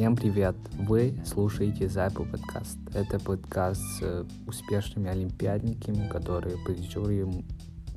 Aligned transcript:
Всем 0.00 0.16
привет! 0.16 0.56
Вы 0.78 1.14
слушаете 1.26 1.86
Зайпу 1.86 2.24
подкаст. 2.24 2.78
Это 2.94 3.20
подкаст 3.20 3.82
с 3.82 4.26
успешными 4.46 5.10
олимпиадниками, 5.10 6.08
которые 6.08 6.56
победители, 6.64 7.44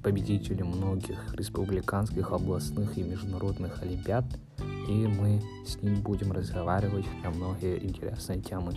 победители 0.04 0.64
многих 0.64 1.34
республиканских, 1.34 2.34
областных 2.34 2.98
и 2.98 3.04
международных 3.04 3.82
олимпиад. 3.82 4.26
И 4.90 5.08
мы 5.08 5.42
с 5.66 5.82
ним 5.82 6.02
будем 6.02 6.34
разговаривать 6.34 7.06
на 7.24 7.30
многие 7.30 7.82
интересные 7.82 8.42
темы. 8.42 8.74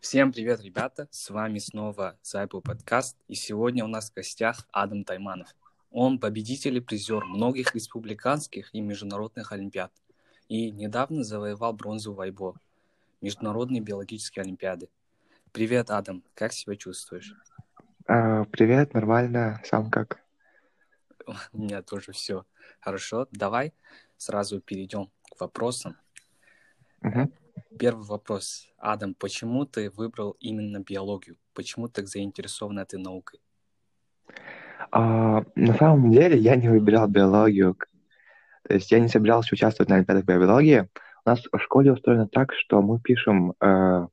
Всем 0.00 0.32
привет, 0.34 0.60
ребята! 0.60 1.08
С 1.10 1.30
вами 1.30 1.58
снова 1.60 2.18
Зайпу 2.22 2.60
подкаст. 2.60 3.16
И 3.26 3.34
сегодня 3.36 3.86
у 3.86 3.88
нас 3.88 4.10
в 4.10 4.14
гостях 4.14 4.68
Адам 4.70 5.04
Тайманов– 5.04 5.48
он 5.94 6.18
победитель 6.18 6.76
и 6.76 6.80
призер 6.80 7.24
многих 7.24 7.72
республиканских 7.76 8.74
и 8.74 8.80
международных 8.80 9.52
олимпиад 9.52 9.92
и 10.48 10.72
недавно 10.72 11.22
завоевал 11.22 11.72
бронзу 11.72 12.12
в 12.12 12.20
Айбо, 12.20 12.56
Международные 13.20 13.80
биологические 13.80 14.42
олимпиады. 14.42 14.88
Привет, 15.52 15.90
Адам, 15.90 16.24
как 16.34 16.52
себя 16.52 16.74
чувствуешь? 16.74 17.36
А, 18.08 18.44
привет, 18.46 18.92
нормально, 18.92 19.62
сам 19.64 19.88
как? 19.88 20.18
У 21.52 21.58
меня 21.58 21.80
тоже 21.80 22.10
все 22.10 22.44
хорошо. 22.80 23.28
Давай 23.30 23.72
сразу 24.16 24.60
перейдем 24.60 25.12
к 25.30 25.40
вопросам. 25.40 25.96
Угу. 27.02 27.30
Первый 27.78 28.04
вопрос. 28.04 28.66
Адам, 28.78 29.14
почему 29.14 29.64
ты 29.64 29.90
выбрал 29.90 30.32
именно 30.40 30.80
биологию? 30.80 31.36
Почему 31.54 31.88
так 31.88 32.08
заинтересован 32.08 32.80
этой 32.80 32.98
наукой? 32.98 33.40
А, 34.96 35.42
на 35.56 35.74
самом 35.74 36.12
деле 36.12 36.38
я 36.38 36.54
не 36.54 36.68
выбирал 36.68 37.08
биологию. 37.08 37.76
То 38.62 38.74
есть 38.74 38.92
я 38.92 39.00
не 39.00 39.08
собирался 39.08 39.52
участвовать 39.52 39.90
на 39.90 39.96
Олимпиадах 39.96 40.24
по 40.24 40.38
биологии. 40.38 40.88
У 41.24 41.28
нас 41.28 41.42
в 41.50 41.58
школе 41.58 41.92
устроено 41.92 42.28
так, 42.28 42.52
что 42.54 42.80
мы 42.80 43.00
пишем 43.00 43.54
э, 43.60 44.06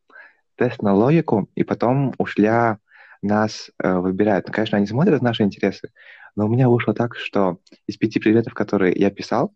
тест 0.55 0.81
на 0.81 0.95
логику, 0.95 1.47
и 1.53 1.63
потом 1.63 2.15
ушля 2.17 2.79
нас 3.21 3.69
э, 3.77 3.93
выбирают. 3.93 4.47
Ну, 4.47 4.53
конечно, 4.53 4.75
они 4.79 4.87
смотрят 4.87 5.21
наши 5.21 5.43
интересы, 5.43 5.91
но 6.35 6.47
у 6.47 6.49
меня 6.49 6.67
вышло 6.67 6.95
так, 6.95 7.15
что 7.15 7.59
из 7.85 7.97
пяти 7.97 8.19
предметов, 8.19 8.55
которые 8.55 8.95
я 8.95 9.11
писал, 9.11 9.53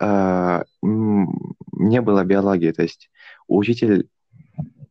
э, 0.00 0.62
не 0.80 2.00
было 2.00 2.22
биологии. 2.22 2.70
То 2.70 2.82
есть 2.82 3.10
учитель 3.48 4.08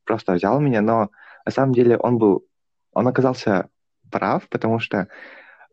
просто 0.04 0.34
взял 0.34 0.60
меня, 0.60 0.82
но 0.82 1.12
на 1.46 1.52
самом 1.54 1.74
деле 1.74 1.96
он 1.96 2.18
был, 2.18 2.46
он 2.92 3.08
оказался 3.08 3.70
прав, 4.14 4.48
потому 4.50 4.80
что 4.80 5.08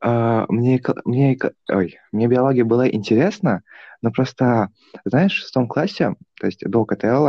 э, 0.03 0.47
мне, 0.49 0.83
мне, 1.05 1.39
ой, 1.71 1.99
мне 2.11 2.27
биология 2.27 2.65
была 2.65 2.89
интересна, 2.89 3.63
но 4.03 4.11
просто, 4.11 4.71
знаешь, 5.05 5.35
в 5.35 5.37
шестом 5.37 5.69
классе, 5.69 6.15
то 6.41 6.47
есть 6.47 6.65
до 6.69 6.85
КТЛ, 6.87 7.29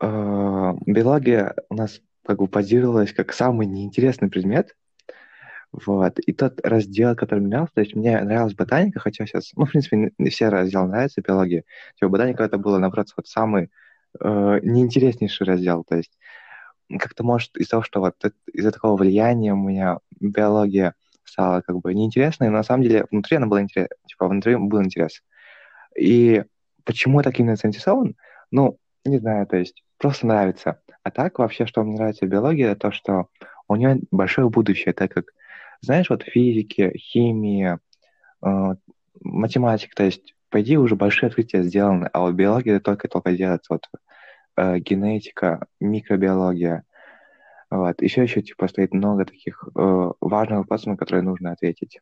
э, 0.00 0.74
биология 0.86 1.54
у 1.68 1.74
нас 1.74 2.00
как 2.24 2.38
бы 2.38 2.46
позировалась 2.48 3.12
как 3.12 3.32
самый 3.32 3.66
неинтересный 3.66 4.30
предмет, 4.30 4.74
вот. 5.72 6.18
И 6.20 6.32
тот 6.32 6.60
раздел, 6.64 7.14
который 7.16 7.40
мне 7.40 7.48
нравился, 7.48 7.74
то 7.74 7.80
есть 7.82 7.94
мне 7.94 8.18
нравилась 8.22 8.54
ботаника, 8.54 9.00
хотя 9.00 9.26
сейчас, 9.26 9.52
ну, 9.56 9.66
в 9.66 9.70
принципе, 9.70 10.12
не 10.16 10.30
все 10.30 10.48
разделы 10.48 10.88
нравятся 10.88 11.20
биологии. 11.20 11.64
Типа 11.96 12.08
ботаника 12.08 12.44
это 12.44 12.56
было, 12.56 12.78
наоборот, 12.78 13.08
вот 13.16 13.26
самый 13.26 13.70
э, 14.20 14.60
неинтереснейший 14.62 15.46
раздел. 15.46 15.84
То 15.84 15.96
есть 15.96 16.16
как-то 16.88 17.24
может 17.24 17.56
из-за 17.56 17.70
того, 17.70 17.82
что 17.82 18.00
вот 18.00 18.14
из-за 18.52 18.70
такого 18.70 18.96
влияния 18.96 19.52
у 19.52 19.56
меня 19.56 19.98
биология 20.20 20.94
стала 21.24 21.60
как 21.60 21.78
бы 21.80 21.92
неинтересной, 21.94 22.48
но 22.48 22.58
на 22.58 22.62
самом 22.62 22.84
деле 22.84 23.06
внутри 23.10 23.36
она 23.36 23.46
была 23.46 23.62
интересна, 23.62 23.96
типа 24.06 24.28
внутри 24.28 24.56
был 24.56 24.82
интерес. 24.82 25.22
И 25.98 26.44
почему 26.84 27.20
я 27.20 27.24
так 27.24 27.38
именно 27.38 27.56
заинтересован? 27.56 28.16
Ну, 28.50 28.78
не 29.04 29.18
знаю, 29.18 29.46
то 29.46 29.56
есть 29.56 29.82
просто 29.98 30.26
нравится. 30.26 30.80
А 31.02 31.10
так 31.10 31.38
вообще, 31.38 31.66
что 31.66 31.82
мне 31.82 31.96
нравится 31.96 32.26
в 32.26 32.28
биологии, 32.28 32.64
это 32.64 32.88
то, 32.88 32.92
что 32.92 33.26
у 33.68 33.76
нее 33.76 34.00
большое 34.10 34.48
будущее, 34.48 34.92
так 34.92 35.12
как, 35.12 35.26
знаешь, 35.80 36.10
вот 36.10 36.22
физики, 36.22 36.96
химия, 36.96 37.80
э, 38.44 38.74
математика, 39.20 39.94
то 39.96 40.04
есть, 40.04 40.34
по 40.48 40.60
идее, 40.60 40.78
уже 40.78 40.94
большие 40.96 41.28
открытия 41.28 41.62
сделаны, 41.62 42.08
а 42.12 42.20
вот 42.20 42.34
биология 42.34 42.80
только-только 42.80 43.32
делается. 43.32 43.74
Вот 43.74 43.86
э, 44.56 44.78
генетика, 44.78 45.66
микробиология. 45.80 46.84
Вот. 47.70 48.00
Еще 48.00 48.22
еще 48.22 48.42
типа 48.42 48.68
стоит 48.68 48.92
много 48.94 49.24
таких 49.24 49.64
э, 49.74 50.12
важных 50.20 50.58
вопросов, 50.58 50.86
на 50.86 50.96
которые 50.96 51.22
нужно 51.22 51.52
ответить. 51.52 52.00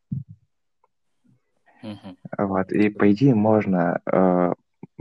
Mm-hmm. 1.83 2.17
Вот. 2.37 2.71
И 2.71 2.89
по 2.89 3.11
идее 3.11 3.35
можно 3.35 3.99
э, 4.11 4.53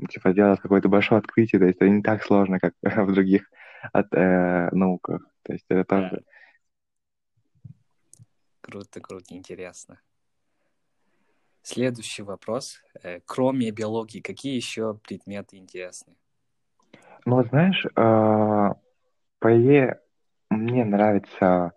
типа 0.09 0.33
сделать 0.33 0.61
какое-то 0.61 0.89
большое 0.89 1.19
открытие, 1.19 1.61
то 1.61 1.67
есть 1.67 1.77
это 1.77 1.89
не 1.89 2.03
так 2.03 2.23
сложно, 2.23 2.59
как 2.59 2.75
в 2.83 3.13
других 3.13 3.51
от, 3.93 4.13
э, 4.13 4.71
науках. 4.73 5.27
То 5.43 5.53
есть 5.53 5.65
это 5.69 5.85
тоже. 5.85 6.23
Круто, 8.61 9.01
круто, 9.01 9.35
интересно. 9.35 10.01
Следующий 11.63 12.23
вопрос. 12.23 12.83
Э, 13.03 13.21
кроме 13.25 13.71
биологии, 13.71 14.21
какие 14.21 14.55
еще 14.57 14.95
предметы 14.95 15.57
интересны? 15.57 16.15
Ну, 17.27 17.43
знаешь, 17.45 17.85
э, 17.87 18.71
по 19.39 19.61
идее, 19.61 20.01
мне 20.51 20.85
нравится, 20.85 21.73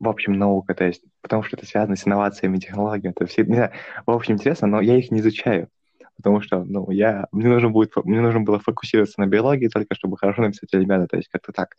в 0.00 0.08
общем, 0.08 0.32
наука, 0.32 0.74
то 0.74 0.84
есть, 0.84 1.04
потому 1.22 1.42
что 1.44 1.56
это 1.56 1.66
связано 1.66 1.96
с 1.96 2.06
инновациями, 2.06 2.58
технологиями, 2.58 3.14
это 3.16 3.26
все, 3.26 3.44
не 3.44 3.54
знаю, 3.54 3.72
в 4.06 4.10
общем, 4.10 4.34
интересно, 4.34 4.66
но 4.66 4.80
я 4.80 4.96
их 4.96 5.12
не 5.12 5.20
изучаю, 5.20 5.68
потому 6.16 6.40
что, 6.40 6.64
ну, 6.64 6.90
я, 6.90 7.26
мне 7.30 7.48
нужно 7.48 7.70
будет, 7.70 7.94
мне 8.04 8.20
нужно 8.20 8.40
было 8.40 8.58
фокусироваться 8.58 9.20
на 9.20 9.26
биологии 9.26 9.68
только, 9.68 9.94
чтобы 9.94 10.16
хорошо 10.18 10.42
написать 10.42 10.74
олимпиаду, 10.74 11.06
то 11.06 11.16
есть 11.16 11.28
как-то 11.28 11.52
так. 11.52 11.76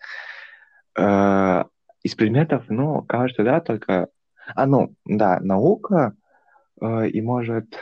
Э, 0.97 1.65
из 2.03 2.15
предметов, 2.15 2.63
ну, 2.69 3.01
кажется, 3.03 3.43
да, 3.43 3.59
только, 3.59 4.07
а, 4.55 4.65
ну, 4.65 4.95
да, 5.05 5.39
наука, 5.41 6.13
э, 6.81 7.09
и, 7.09 7.21
может, 7.21 7.77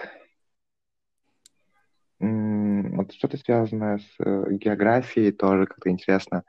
вот 2.99 3.13
что-то 3.13 3.37
связанное 3.37 3.99
с 3.99 4.15
э, 4.19 4.45
географией 4.51 5.31
тоже 5.31 5.65
как-то 5.65 5.89
интересно. 5.89 6.43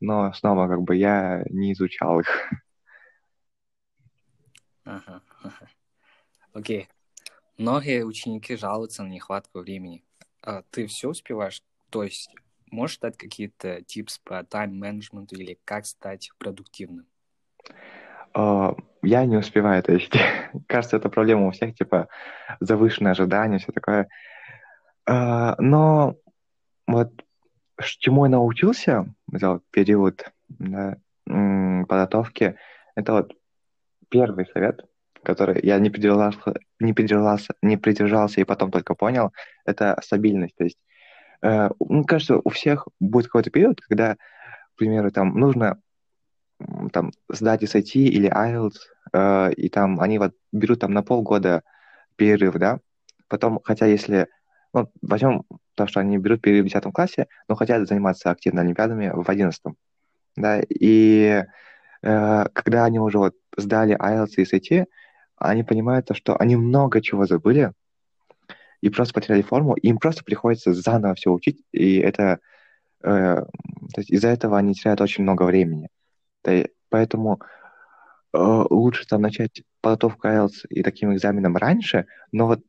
Но 0.00 0.32
снова 0.34 0.68
как 0.68 0.82
бы 0.82 0.94
я 0.94 1.44
не 1.48 1.72
изучал 1.72 2.20
их. 2.20 2.52
Ага, 4.84 5.22
Окей. 6.52 6.88
Многие 7.56 8.04
ученики 8.04 8.56
жалуются 8.56 9.02
на 9.02 9.08
нехватку 9.08 9.60
времени. 9.60 10.04
А 10.42 10.62
ты 10.70 10.86
все 10.86 11.08
успеваешь? 11.08 11.62
То 11.90 12.04
есть 12.04 12.34
можешь 12.70 12.98
дать 12.98 13.16
какие-то 13.16 13.82
типс 13.82 14.18
по 14.18 14.44
тайм-менеджменту 14.44 15.36
или 15.36 15.58
как 15.64 15.86
стать 15.86 16.30
продуктивным? 16.38 17.06
Uh, 18.34 18.78
я 19.02 19.24
не 19.24 19.36
успеваю, 19.36 19.82
то 19.82 19.92
есть, 19.92 20.12
кажется, 20.68 20.98
это 20.98 21.08
проблема 21.08 21.46
у 21.46 21.50
всех, 21.50 21.74
типа, 21.74 22.08
завышенное 22.60 23.12
ожидание, 23.12 23.58
все 23.58 23.72
такое. 23.72 24.06
А, 25.08 25.54
но 25.58 26.16
вот 26.86 27.10
чему 27.98 28.26
я 28.26 28.30
научился 28.30 29.06
за 29.32 29.60
период 29.70 30.30
да, 30.48 30.98
подготовки, 31.24 32.56
это 32.94 33.12
вот 33.12 33.34
первый 34.10 34.46
совет, 34.46 34.84
который 35.22 35.60
я 35.62 35.78
не 35.78 35.88
придержался, 35.88 36.54
не 36.78 36.92
придержался, 36.92 37.54
не 37.62 37.78
придержался 37.78 38.42
и 38.42 38.44
потом 38.44 38.70
только 38.70 38.94
понял, 38.94 39.32
это 39.64 39.98
стабильность. 40.04 40.56
То 40.56 40.64
есть, 40.64 40.78
э, 41.42 41.70
мне 41.80 42.04
кажется, 42.04 42.40
у 42.44 42.50
всех 42.50 42.86
будет 43.00 43.26
какой-то 43.26 43.50
период, 43.50 43.80
когда, 43.80 44.16
к 44.16 44.76
примеру, 44.76 45.10
там 45.10 45.38
нужно 45.38 45.80
там 46.92 47.12
сдать 47.30 47.62
SAT 47.62 47.92
или 47.94 48.30
IELTS, 48.30 48.76
э, 49.14 49.52
и 49.54 49.70
там 49.70 50.00
они 50.00 50.18
вот 50.18 50.34
берут 50.52 50.80
там 50.80 50.92
на 50.92 51.02
полгода 51.02 51.62
перерыв, 52.16 52.56
да, 52.56 52.80
потом, 53.28 53.60
хотя 53.64 53.86
если 53.86 54.28
ну, 54.82 54.92
возьмем 55.02 55.44
то, 55.74 55.86
что 55.86 56.00
они 56.00 56.18
берут 56.18 56.40
перерыв 56.42 56.66
в 56.66 56.68
10 56.68 56.92
классе, 56.92 57.26
но 57.48 57.54
хотят 57.54 57.86
заниматься 57.88 58.30
активно 58.30 58.62
олимпиадами 58.62 59.10
в 59.14 59.28
11 59.28 59.62
да, 60.38 60.60
и 60.68 61.44
э, 62.02 62.44
когда 62.52 62.84
они 62.84 62.98
уже 62.98 63.18
вот 63.18 63.34
сдали 63.56 63.96
IELTS 63.96 64.34
и 64.36 64.42
SAT, 64.44 64.86
они 65.36 65.64
понимают 65.64 66.06
то, 66.06 66.14
что 66.14 66.36
они 66.36 66.56
много 66.56 67.00
чего 67.00 67.26
забыли 67.26 67.72
и 68.80 68.90
просто 68.90 69.14
потеряли 69.14 69.42
форму, 69.42 69.74
и 69.74 69.88
им 69.88 69.98
просто 69.98 70.24
приходится 70.24 70.72
заново 70.72 71.14
все 71.14 71.30
учить, 71.30 71.62
и 71.72 71.96
это 71.98 72.38
э, 73.02 73.44
из-за 73.96 74.28
этого 74.28 74.58
они 74.58 74.74
теряют 74.74 75.00
очень 75.00 75.24
много 75.24 75.42
времени. 75.42 75.88
Да, 76.44 76.52
поэтому 76.88 77.40
э, 78.32 78.38
лучше 78.70 79.06
там 79.06 79.22
начать 79.22 79.62
подготовку 79.80 80.28
IELTS 80.28 80.66
и 80.68 80.82
таким 80.82 81.12
экзаменом 81.12 81.56
раньше, 81.56 82.06
но 82.30 82.46
вот 82.46 82.60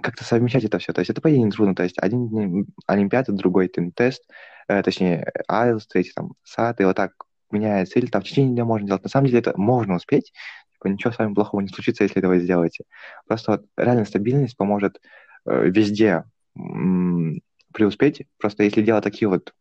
как-то 0.00 0.24
совмещать 0.24 0.64
это 0.64 0.78
все. 0.78 0.92
То 0.92 1.00
есть 1.00 1.10
это, 1.10 1.20
по 1.20 1.30
идее, 1.30 1.42
не 1.42 1.50
трудно. 1.50 1.74
То 1.74 1.82
есть 1.82 1.98
один 1.98 2.66
Олимпиада, 2.86 3.32
другой 3.32 3.70
день 3.74 3.92
тест, 3.92 4.28
э, 4.68 4.82
точнее, 4.82 5.32
IELTS, 5.50 5.82
третий 5.88 6.12
там 6.14 6.34
SAT, 6.44 6.76
и 6.80 6.84
вот 6.84 6.96
так 6.96 7.12
меняется. 7.50 7.98
Или 7.98 8.06
там 8.06 8.22
в 8.22 8.24
течение 8.24 8.52
дня 8.52 8.64
можно 8.64 8.86
делать. 8.86 9.02
На 9.02 9.10
самом 9.10 9.26
деле 9.26 9.40
это 9.40 9.52
можно 9.56 9.96
успеть, 9.96 10.32
типа, 10.72 10.88
ничего 10.88 11.12
с 11.12 11.18
вами 11.18 11.34
плохого 11.34 11.60
не 11.60 11.68
случится, 11.68 12.04
если 12.04 12.18
этого 12.18 12.38
сделаете. 12.38 12.84
Просто 13.26 13.52
вот 13.52 13.66
реально 13.76 14.04
стабильность 14.04 14.56
поможет 14.56 15.00
э, 15.46 15.68
везде 15.68 16.24
м- 16.56 17.40
преуспеть. 17.72 18.26
Просто 18.38 18.64
если 18.64 18.82
делать 18.82 19.04
такие 19.04 19.28
вот 19.28 19.54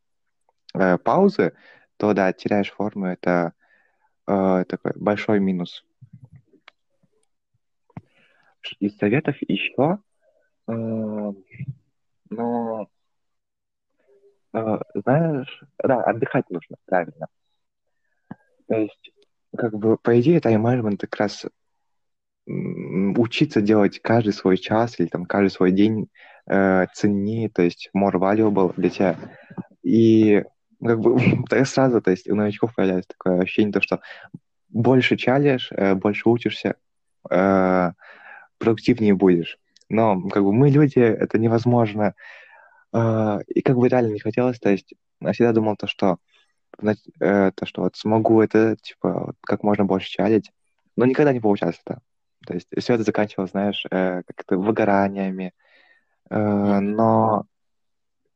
э, 0.74 0.97
паузы, 0.97 1.53
то 1.97 2.13
да, 2.13 2.31
теряешь 2.33 2.71
форму, 2.71 3.07
это 3.07 3.53
э, 4.27 4.65
такой 4.68 4.94
большой 4.95 5.39
минус. 5.39 5.83
Из 8.80 8.97
советов 8.97 9.36
еще, 9.47 10.00
но 12.30 12.88
э, 14.54 14.77
знаешь, 14.94 15.63
да, 15.83 16.04
отдыхать 16.04 16.50
нужно, 16.50 16.77
правильно. 16.86 17.27
То 18.68 18.75
есть, 18.75 19.12
как 19.57 19.74
бы, 19.74 19.98
по 19.98 20.19
идее, 20.19 20.39
тайм-менеджмент 20.39 21.01
как 21.01 21.16
раз 21.16 21.45
учиться 22.45 23.62
делать 23.62 24.00
каждый 24.01 24.33
свой 24.33 24.57
час 24.57 25.00
или 25.00 25.07
там 25.07 25.25
каждый 25.25 25.50
свой 25.50 25.71
день 25.71 26.10
э, 26.48 26.86
ценнее, 26.94 27.50
то 27.50 27.62
есть 27.62 27.89
more 27.95 28.13
valuable 28.13 28.74
для 28.75 28.89
тебя. 28.89 29.15
И 29.83 30.44
как 30.83 31.00
бы 31.00 31.19
сразу, 31.65 32.01
то 32.01 32.12
есть 32.12 32.30
у 32.30 32.36
новичков 32.36 32.74
появляется 32.75 33.10
такое 33.10 33.42
ощущение, 33.42 33.74
то, 33.74 33.81
что 33.81 34.01
больше 34.69 35.18
чалишь, 35.18 35.72
э, 35.72 35.95
больше 35.95 36.30
учишься, 36.30 36.75
э, 37.30 37.92
продуктивнее 38.57 39.13
будешь. 39.13 39.57
Но 39.89 40.21
как 40.30 40.44
бы 40.44 40.53
мы 40.53 40.69
люди, 40.69 41.00
это 41.00 41.38
невозможно. 41.38 42.13
Э, 42.94 43.39
и 43.47 43.62
как 43.62 43.77
бы 43.77 43.88
реально 43.89 44.13
не 44.13 44.19
хотелось, 44.19 44.59
то 44.59 44.69
есть 44.69 44.94
я 45.21 45.31
всегда 45.33 45.53
думал 45.53 45.75
то, 45.75 45.88
что 45.88 46.18
э, 46.81 47.51
то, 47.56 47.65
что 47.65 47.81
вот 47.83 47.95
смогу 47.95 48.41
это, 48.41 48.77
типа, 48.81 49.33
как 49.41 49.63
можно 49.63 49.86
больше 49.86 50.09
чалить, 50.09 50.51
но 50.95 51.06
никогда 51.06 51.33
не 51.33 51.39
получалось 51.39 51.81
это. 51.86 52.01
То 52.45 52.53
есть 52.53 52.68
все 52.77 52.94
это 52.94 53.03
заканчивалось, 53.03 53.51
знаешь, 53.51 53.86
э, 53.91 54.24
как-то 54.25 54.57
выгораниями, 54.57 55.53
э, 56.30 56.80
но 56.80 57.45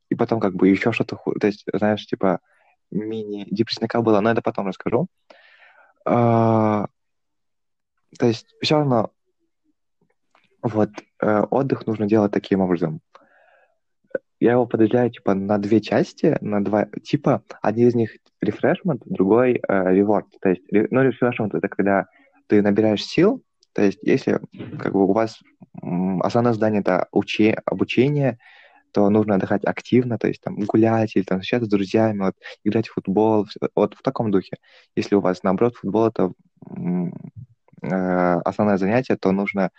и 0.09 0.15
потом 0.15 0.39
как 0.39 0.55
бы 0.55 0.67
еще 0.67 0.91
что-то, 0.91 1.17
то 1.39 1.47
есть, 1.47 1.65
знаешь, 1.73 2.05
типа 2.05 2.39
мини-депрессняка 2.91 4.01
было, 4.01 4.19
но 4.21 4.31
это 4.31 4.41
потом 4.41 4.67
расскажу. 4.67 5.07
А, 6.05 6.87
то 8.19 8.27
есть 8.27 8.53
все 8.61 8.75
равно 8.75 9.11
вот 10.61 10.89
отдых 11.23 11.87
нужно 11.87 12.05
делать 12.05 12.31
таким 12.31 12.61
образом. 12.61 13.01
Я 14.39 14.53
его 14.53 14.65
подразделяю 14.65 15.09
типа 15.09 15.33
на 15.33 15.57
две 15.57 15.79
части, 15.79 16.37
на 16.41 16.63
два 16.63 16.87
типа. 17.03 17.43
Один 17.61 17.87
из 17.87 17.95
них 17.95 18.17
refreshment, 18.43 19.01
другой 19.05 19.53
э, 19.53 19.59
reward. 19.67 20.25
То 20.41 20.49
есть, 20.49 20.63
ну, 20.69 21.07
refreshment 21.07 21.57
это 21.57 21.69
когда 21.69 22.07
ты 22.47 22.61
набираешь 22.61 23.05
сил, 23.05 23.41
то 23.73 23.81
есть 23.81 23.99
если 24.03 24.39
как 24.79 24.93
бы 24.93 25.05
у 25.05 25.13
вас 25.13 25.39
основное 26.21 26.53
задание 26.53 26.81
это 26.81 27.07
учи, 27.11 27.55
обучение, 27.65 28.37
то 28.91 29.09
нужно 29.09 29.35
отдыхать 29.35 29.65
активно, 29.65 30.19
то 30.19 30.27
есть 30.27 30.41
там 30.41 30.55
гулять 30.55 31.15
или 31.15 31.23
там 31.23 31.41
встречаться 31.41 31.65
с 31.65 31.69
друзьями, 31.69 32.19
вот, 32.19 32.35
играть 32.63 32.87
в 32.87 32.93
футбол, 32.93 33.47
вот 33.75 33.95
в 33.95 34.01
таком 34.03 34.29
духе. 34.29 34.57
Если 34.95 35.15
у 35.15 35.19
вас, 35.19 35.41
наоборот, 35.41 35.75
футбол— 35.75 36.07
это 36.07 36.31
э, 37.81 38.41
основное 38.45 38.77
занятие, 38.77 39.17
то 39.17 39.31
нужно 39.31 39.71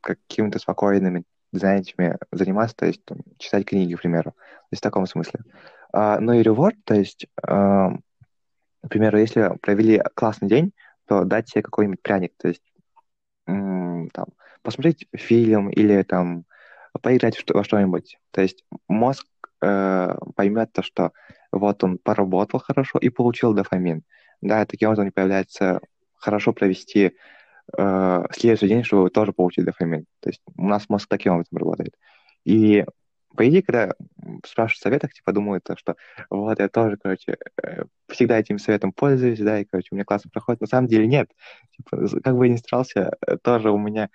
какими-то 0.00 0.58
спокойными 0.58 1.24
занятиями 1.52 2.18
заниматься, 2.32 2.76
то 2.76 2.86
есть 2.86 3.04
там, 3.04 3.18
читать 3.38 3.64
книги, 3.66 3.94
к 3.94 4.00
примеру. 4.00 4.32
То 4.32 4.68
есть 4.72 4.80
в 4.80 4.84
таком 4.84 5.06
смысле. 5.06 5.40
А, 5.92 6.18
ну 6.20 6.32
и 6.32 6.42
reward, 6.42 6.76
то 6.84 6.94
есть, 6.94 7.26
э, 7.46 7.48
к 7.48 8.94
если 8.94 9.56
провели 9.60 10.02
классный 10.14 10.48
день, 10.48 10.72
то 11.06 11.24
дать 11.24 11.48
себе 11.48 11.62
какой-нибудь 11.62 12.02
пряник, 12.02 12.32
то 12.36 12.48
есть 12.48 12.62
там, 13.46 14.26
посмотреть 14.62 15.06
фильм 15.14 15.68
или 15.68 16.02
там 16.02 16.44
поиграть 17.02 17.42
во 17.52 17.64
что-нибудь. 17.64 18.18
То 18.30 18.40
есть 18.40 18.64
мозг 18.88 19.26
э, 19.60 20.16
поймет 20.34 20.72
то, 20.72 20.82
что 20.82 21.12
вот 21.52 21.84
он 21.84 21.98
поработал 21.98 22.60
хорошо 22.60 22.98
и 22.98 23.08
получил 23.10 23.52
дофамин. 23.52 24.02
Да, 24.40 24.64
таким 24.66 24.88
образом 24.88 25.06
не 25.06 25.10
появляется 25.10 25.80
хорошо 26.14 26.52
провести 26.52 27.16
э, 27.76 28.24
следующий 28.32 28.68
день, 28.68 28.84
чтобы 28.84 29.10
тоже 29.10 29.32
получить 29.32 29.64
дофамин. 29.64 30.06
То 30.20 30.30
есть 30.30 30.42
у 30.56 30.66
нас 30.66 30.88
мозг 30.88 31.08
таким 31.08 31.32
образом 31.32 31.58
работает. 31.58 31.94
И 32.44 32.84
по 33.36 33.48
идее, 33.48 33.62
когда 33.62 33.94
спрашивают 34.46 34.82
советах, 34.82 35.12
типа 35.12 35.32
думают, 35.32 35.66
что 35.76 35.96
вот 36.30 36.58
я 36.58 36.68
тоже, 36.68 36.96
короче, 36.96 37.36
э, 37.62 37.84
всегда 38.08 38.38
этим 38.38 38.58
советом 38.58 38.92
пользуюсь, 38.92 39.40
да, 39.40 39.60
и, 39.60 39.64
короче, 39.64 39.88
у 39.90 39.94
меня 39.96 40.04
классно 40.04 40.30
проходит. 40.30 40.60
На 40.60 40.66
самом 40.66 40.88
деле 40.88 41.06
нет. 41.06 41.30
Типа, 41.76 42.06
как 42.22 42.36
бы 42.36 42.46
я 42.46 42.52
ни 42.52 42.56
старался, 42.56 43.16
э, 43.26 43.36
тоже 43.42 43.70
у 43.70 43.78
меня 43.78 44.10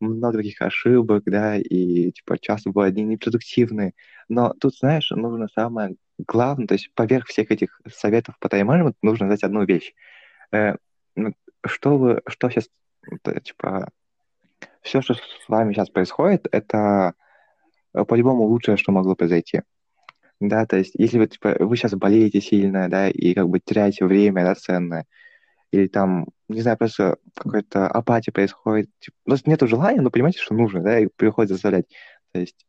много 0.00 0.38
таких 0.38 0.60
ошибок, 0.60 1.24
да, 1.26 1.56
и, 1.56 2.12
типа, 2.12 2.38
часто 2.38 2.70
бывают 2.70 2.94
дни 2.94 3.04
непродуктивные. 3.04 3.94
Но 4.28 4.54
тут, 4.60 4.76
знаешь, 4.76 5.10
нужно 5.10 5.48
самое 5.54 5.96
главное, 6.18 6.66
то 6.66 6.74
есть 6.74 6.92
поверх 6.94 7.26
всех 7.26 7.50
этих 7.50 7.80
советов 7.90 8.36
по 8.40 8.48
тайм-менеджменту 8.48 8.98
нужно 9.02 9.26
знать 9.26 9.42
одну 9.42 9.64
вещь. 9.64 9.94
Э, 10.52 10.76
что 11.66 11.98
вы, 11.98 12.22
что 12.28 12.50
сейчас, 12.50 12.68
типа, 13.42 13.88
все, 14.82 15.00
что 15.02 15.14
с 15.14 15.20
вами 15.48 15.72
сейчас 15.72 15.90
происходит, 15.90 16.46
это 16.50 17.14
э, 17.94 18.04
по-любому 18.04 18.44
лучшее, 18.44 18.76
что 18.76 18.92
могло 18.92 19.14
произойти. 19.14 19.62
Да, 20.40 20.66
то 20.66 20.76
есть, 20.76 20.92
если 20.94 21.18
вы, 21.18 21.26
типа, 21.26 21.56
вы 21.58 21.76
сейчас 21.76 21.94
болеете 21.94 22.40
сильно, 22.40 22.88
да, 22.88 23.08
и 23.08 23.34
как 23.34 23.48
бы 23.48 23.58
теряете 23.60 24.04
время, 24.04 24.44
да, 24.44 24.54
ценное, 24.54 25.04
или 25.72 25.88
там, 25.88 26.26
не 26.48 26.62
знаю, 26.62 26.78
просто 26.78 27.18
какая-то 27.34 27.88
апатия 27.88 28.32
происходит. 28.32 28.88
Типа, 29.00 29.16
просто 29.24 29.50
нету 29.50 29.66
желания, 29.66 30.00
но 30.00 30.10
понимаете, 30.10 30.40
что 30.40 30.54
нужно, 30.54 30.82
да, 30.82 31.00
и 31.00 31.08
приходится 31.16 31.54
заставлять. 31.54 31.86
То 32.32 32.40
есть 32.40 32.66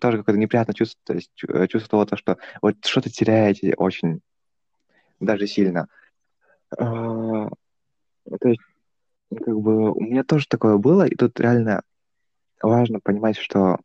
тоже 0.00 0.18
какое-то 0.18 0.38
неприятное 0.38 0.74
чувство, 0.74 1.00
то 1.04 1.14
есть 1.14 1.32
чувство 1.34 2.06
того, 2.06 2.16
что 2.16 2.38
вот 2.62 2.76
что-то 2.84 3.10
теряете 3.10 3.74
очень, 3.74 4.20
даже 5.18 5.46
сильно. 5.46 5.88
А, 6.78 7.48
то 7.48 8.48
есть, 8.48 8.60
как 9.30 9.60
бы, 9.60 9.92
у 9.92 10.00
меня 10.00 10.24
тоже 10.24 10.46
такое 10.48 10.76
было, 10.78 11.06
и 11.06 11.14
тут 11.14 11.38
реально 11.40 11.82
важно 12.62 13.00
понимать, 13.00 13.36
что 13.36 13.78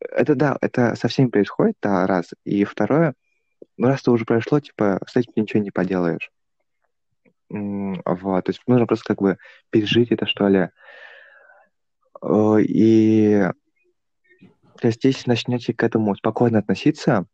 это, 0.00 0.34
да, 0.34 0.58
это 0.60 0.96
со 0.96 1.08
всеми 1.08 1.28
происходит, 1.28 1.76
да, 1.80 2.06
раз. 2.06 2.30
И 2.44 2.64
второе, 2.64 3.14
ну, 3.76 3.86
раз 3.86 4.00
это 4.00 4.10
уже 4.12 4.24
прошло, 4.24 4.60
типа, 4.60 5.00
с 5.06 5.16
этим 5.16 5.32
ничего 5.36 5.62
не 5.62 5.70
поделаешь. 5.70 6.30
Вот, 7.48 8.44
то 8.44 8.50
есть 8.50 8.62
нужно 8.66 8.86
просто 8.86 9.04
как 9.06 9.20
бы 9.20 9.38
пережить 9.70 10.12
это, 10.12 10.26
что 10.26 10.48
ли. 10.48 10.68
Э, 12.22 12.60
и 12.60 13.44
то 14.80 14.86
есть 14.86 15.26
начнете 15.26 15.74
к 15.74 15.82
этому 15.82 16.14
спокойно 16.14 16.60
относиться, 16.60 17.26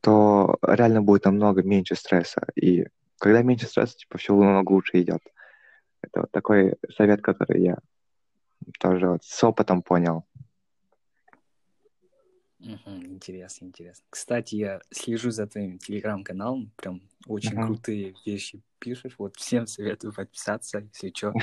то 0.00 0.56
реально 0.62 1.02
будет 1.02 1.24
намного 1.24 1.62
меньше 1.62 1.94
стресса. 1.94 2.46
И 2.54 2.86
когда 3.20 3.42
меньше 3.42 3.66
стресса, 3.66 3.96
типа, 3.96 4.18
все 4.18 4.34
намного 4.34 4.72
лучше 4.72 5.00
идет. 5.00 5.22
Это 6.02 6.22
вот 6.22 6.30
такой 6.30 6.74
совет, 6.96 7.22
который 7.22 7.62
я 7.62 7.78
тоже 8.78 9.08
вот 9.08 9.24
с 9.24 9.44
опытом 9.44 9.82
понял. 9.82 10.24
Угу, 12.60 12.90
интересно, 13.04 13.66
интересно. 13.66 14.04
Кстати, 14.10 14.54
я 14.56 14.80
слежу 14.90 15.30
за 15.30 15.46
твоим 15.46 15.78
телеграм-каналом, 15.78 16.72
прям 16.76 17.02
очень 17.26 17.56
угу. 17.58 17.66
крутые 17.66 18.14
вещи 18.26 18.62
пишешь. 18.78 19.14
Вот 19.18 19.36
всем 19.36 19.66
советую 19.66 20.12
подписаться, 20.12 20.78
если 20.78 21.12
что. 21.14 21.34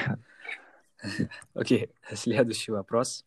Окей, 1.54 1.92
следующий 2.14 2.72
вопрос. 2.72 3.26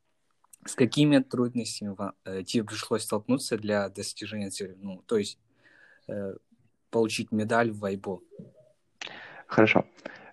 С 0.67 0.75
какими 0.75 1.19
трудностями 1.19 1.97
э, 2.25 2.43
тебе 2.43 2.65
пришлось 2.65 3.05
столкнуться 3.05 3.57
для 3.57 3.89
достижения 3.89 4.51
цели? 4.51 4.77
Ну, 4.79 5.03
то 5.07 5.17
есть 5.17 5.39
э, 6.07 6.35
получить 6.91 7.33
медаль 7.33 7.71
в 7.71 7.79
Вайбо. 7.79 8.21
Хорошо. 9.47 9.85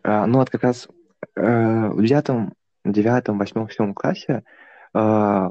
А, 0.03 0.25
ну 0.25 0.39
вот 0.39 0.49
как 0.49 0.63
раз 0.63 0.87
э, 1.35 1.89
в 1.89 2.01
девятом, 2.03 2.53
девятом, 2.85 3.37
восьмом, 3.37 3.69
седьмом 3.69 3.93
классе 3.93 4.43
а, 4.93 5.49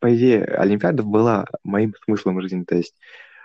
по 0.00 0.14
идее, 0.14 0.44
Олимпиада 0.44 1.02
была 1.02 1.46
моим 1.62 1.94
смыслом 2.04 2.40
жизни. 2.40 2.64
То 2.64 2.76
есть 2.76 2.94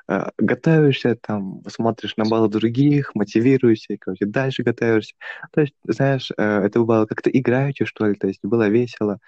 э, 0.07 0.29
готовишься, 0.38 1.15
там, 1.15 1.61
смотришь 1.67 2.17
на 2.17 2.25
баллы 2.25 2.49
других, 2.49 3.13
мотивируешься, 3.15 3.97
короче, 3.99 4.25
дальше 4.25 4.63
готовишься. 4.63 5.15
То 5.51 5.61
есть, 5.61 5.75
знаешь, 5.83 6.31
э, 6.35 6.43
это 6.43 6.79
было 6.81 7.05
как-то 7.05 7.29
играючи, 7.29 7.85
что 7.85 8.07
ли, 8.07 8.15
то 8.15 8.27
есть 8.27 8.39
было 8.43 8.67
весело. 8.67 9.19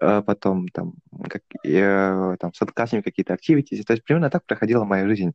Потом 0.00 0.68
там, 0.68 0.92
как, 1.28 1.42
э, 1.66 2.36
там 2.38 2.54
с 2.54 2.62
одноклассниками 2.62 3.02
какие-то 3.02 3.34
активити. 3.34 3.82
То 3.82 3.94
есть 3.94 4.04
примерно 4.04 4.30
так 4.30 4.46
проходила 4.46 4.84
моя 4.84 5.08
жизнь 5.08 5.32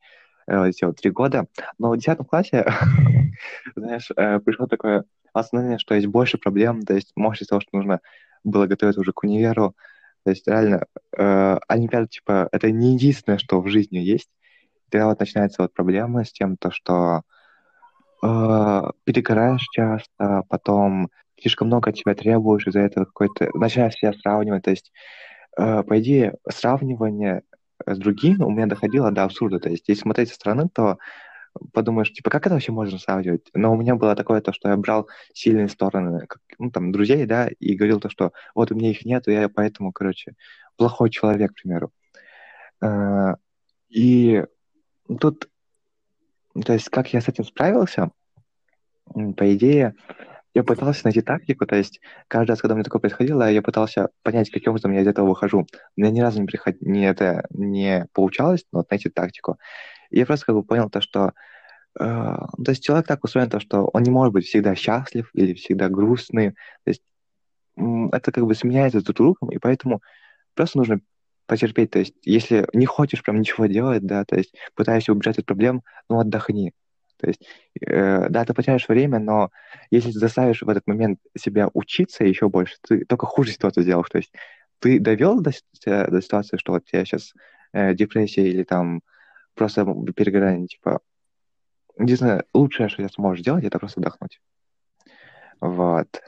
э, 0.48 0.72
вот 0.82 0.98
три 0.98 1.12
года. 1.12 1.46
Но 1.78 1.92
в 1.92 1.98
десятом 1.98 2.26
классе, 2.26 2.66
знаешь, 3.76 4.10
э, 4.16 4.40
пришло 4.40 4.68
такое 4.68 5.06
осознание, 5.34 5.80
что 5.80 5.96
есть 5.96 6.08
больше 6.08 6.38
проблем, 6.38 6.84
то 6.84 6.94
есть 6.94 7.12
может 7.16 7.42
из 7.42 7.48
того, 7.48 7.62
что 7.62 7.70
нужно 7.74 8.00
было 8.44 8.68
готовиться 8.68 9.02
уже 9.02 9.14
к 9.14 9.24
универу, 9.24 9.76
то 10.24 10.30
есть 10.30 10.48
реально 10.48 10.86
э, 11.18 11.58
Олимпиада, 11.68 12.08
типа, 12.08 12.48
это 12.52 12.72
не 12.72 12.94
единственное, 12.94 13.38
что 13.38 13.62
в 13.62 13.68
жизни 13.68 13.98
есть. 13.98 14.30
Тогда 14.90 15.08
вот 15.08 15.20
начинается 15.20 15.64
вот 15.64 15.74
проблема 15.74 16.24
с 16.24 16.32
тем, 16.32 16.56
то, 16.56 16.72
что 16.72 17.24
э, 18.24 18.92
перегораешь 19.04 19.68
часто, 19.74 20.44
потом 20.48 21.10
слишком 21.42 21.68
много 21.68 21.90
от 21.90 21.98
тебя 21.98 22.16
требуешь, 22.16 22.68
из-за 22.68 22.82
этого 22.82 23.06
какой-то... 23.06 23.50
Начинаешь 23.54 23.96
себя 23.96 24.14
сравнивать, 24.14 24.64
то 24.64 24.72
есть, 24.72 24.94
э, 25.58 25.84
по 25.84 26.00
идее, 26.00 26.36
сравнивание 26.50 27.42
с 27.86 27.98
другим 27.98 28.42
у 28.42 28.50
меня 28.50 28.68
доходило 28.68 29.12
до 29.12 29.24
абсурда, 29.24 29.60
то 29.60 29.70
есть, 29.70 29.88
если 29.88 30.02
смотреть 30.02 30.30
со 30.30 30.36
стороны, 30.36 30.70
то 30.74 30.98
подумаешь, 31.72 32.12
типа, 32.12 32.30
как 32.30 32.46
это 32.46 32.56
вообще 32.56 32.72
можно 32.72 32.98
сравнивать? 32.98 33.50
Но 33.54 33.74
у 33.74 33.78
меня 33.78 33.96
было 33.96 34.16
такое 34.16 34.42
то, 34.42 34.54
что 34.54 34.70
я 34.70 34.78
брал 34.78 35.08
сильные 35.34 35.70
стороны, 35.70 36.25
как, 36.28 36.40
ну, 36.58 36.72
там, 36.72 36.92
друзей, 36.92 37.25
да, 37.25 37.48
и 37.60 37.75
говорил 37.75 38.00
то, 38.00 38.10
что 38.10 38.32
вот 38.56 38.72
у 38.72 38.75
меня 38.75 38.90
их 38.92 39.06
нет, 39.06 39.28
я 39.28 39.50
поэтому, 39.50 39.92
короче, 39.92 40.34
плохой 40.78 41.10
человек, 41.10 41.52
к 41.52 41.62
примеру. 41.62 41.92
Э, 42.82 43.36
и 43.90 44.44
тут, 45.20 45.50
то 46.66 46.74
есть, 46.74 46.90
как 46.90 47.13
я 47.13 47.22
с 47.22 47.28
этим 47.28 47.44
справился, 47.44 48.12
по 49.06 49.56
идее, 49.56 49.96
я 50.53 50.63
пытался 50.63 51.01
найти 51.05 51.22
тактику, 51.22 51.65
то 51.65 51.75
есть 51.75 52.00
каждый 52.27 52.51
раз, 52.51 52.62
когда 52.62 52.75
мне 52.75 52.83
такое 52.83 53.00
происходило, 53.00 53.50
я 53.50 53.62
пытался 53.62 54.10
понять, 54.22 54.51
каким 54.51 54.72
образом 54.72 54.91
я 54.91 55.01
из 55.01 55.07
этого 55.07 55.27
выхожу. 55.27 55.65
У 55.98 56.01
меня 56.01 56.12
ни 56.12 56.19
разу 56.19 56.39
не, 56.41 56.45
приход... 56.45 56.75
не, 56.81 57.05
это, 57.05 57.45
не 57.50 58.07
получалось, 58.13 58.65
но 58.72 58.79
вот 58.79 58.89
найти 58.91 59.10
тактику. 59.10 59.57
И 60.12 60.19
я 60.19 60.25
просто 60.25 60.45
как 60.45 60.55
бы 60.55 60.63
понял 60.63 60.89
то, 60.89 61.01
что 61.01 61.33
э, 62.00 62.03
то 62.03 62.69
есть 62.69 62.83
человек 62.83 63.07
так 63.07 63.24
устроен, 63.24 63.50
то, 63.50 63.60
что 63.60 63.89
он 63.91 64.03
не 64.03 64.12
может 64.12 64.33
быть 64.33 64.45
всегда 64.45 64.75
счастлив 64.75 65.29
или 65.33 65.53
всегда 65.55 65.89
грустный. 65.89 66.51
То 66.51 66.89
есть 66.89 67.01
это 67.75 68.31
как 68.31 68.45
бы 68.45 68.53
сменяется 68.53 69.01
друг 69.01 69.17
другом, 69.17 69.50
и 69.50 69.57
поэтому 69.57 70.01
просто 70.53 70.77
нужно 70.77 71.00
потерпеть. 71.48 71.89
То 71.89 72.00
есть 72.00 72.13
если 72.22 72.67
не 72.74 72.86
хочешь 72.86 73.24
прям 73.24 73.39
ничего 73.39 73.65
делать, 73.65 74.05
да, 74.05 74.24
то 74.24 74.36
есть 74.36 74.53
пытаешься 74.75 75.12
убежать 75.13 75.39
от 75.39 75.48
проблем, 75.48 75.81
ну 76.10 76.19
отдохни. 76.19 76.74
То 77.24 77.30
есть, 77.30 77.42
э, 77.80 78.27
да, 78.30 78.44
ты 78.44 78.53
потеряешь 78.53 78.89
время, 78.89 79.18
но 79.18 79.50
если 79.92 80.12
ты 80.12 80.20
заставишь 80.20 80.62
в 80.62 80.68
этот 80.68 80.86
момент 80.88 81.20
себя 81.38 81.70
учиться 81.74 82.25
еще 82.25 82.50
больше, 82.50 82.75
ты 82.82 83.06
только 83.06 83.25
хуже 83.25 83.53
ситуацию 83.53 83.84
сделаешь. 83.84 84.10
То 84.10 84.18
есть 84.18 84.34
ты 84.80 85.00
довел 85.00 85.39
до, 85.39 85.51
до 85.86 86.22
ситуации, 86.22 86.58
что 86.58 86.74
вот 86.74 86.84
тебя 86.84 87.06
сейчас 87.06 87.34
э, 87.72 87.94
депрессия 87.94 88.46
или 88.46 88.63
там 88.63 89.01
просто 89.56 89.86
перегорание, 90.13 90.68
типа, 90.68 91.00
единственное, 91.98 92.44
лучшее, 92.53 92.89
что 92.89 93.01
ты 93.01 93.13
сможешь 93.13 93.42
сделать, 93.42 93.63
это 93.63 93.80
просто 93.80 94.01
отдохнуть. 94.01 94.42
Вот. 95.62 96.22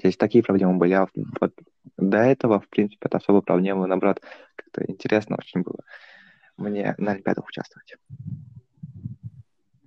Здесь 0.00 0.18
такие 0.18 0.44
проблемы 0.44 0.76
были. 0.76 0.92
А 0.92 1.08
вот 1.40 1.54
до 1.96 2.18
этого, 2.18 2.60
в 2.60 2.68
принципе, 2.68 3.06
это 3.06 3.16
особо 3.16 3.40
проблемы, 3.40 3.86
наоборот, 3.86 4.20
как-то 4.54 4.84
интересно 4.86 5.36
очень 5.38 5.62
было 5.62 5.78
мне 6.56 6.94
на 6.98 7.12
Олимпиадах 7.12 7.46
участвовать. 7.46 7.96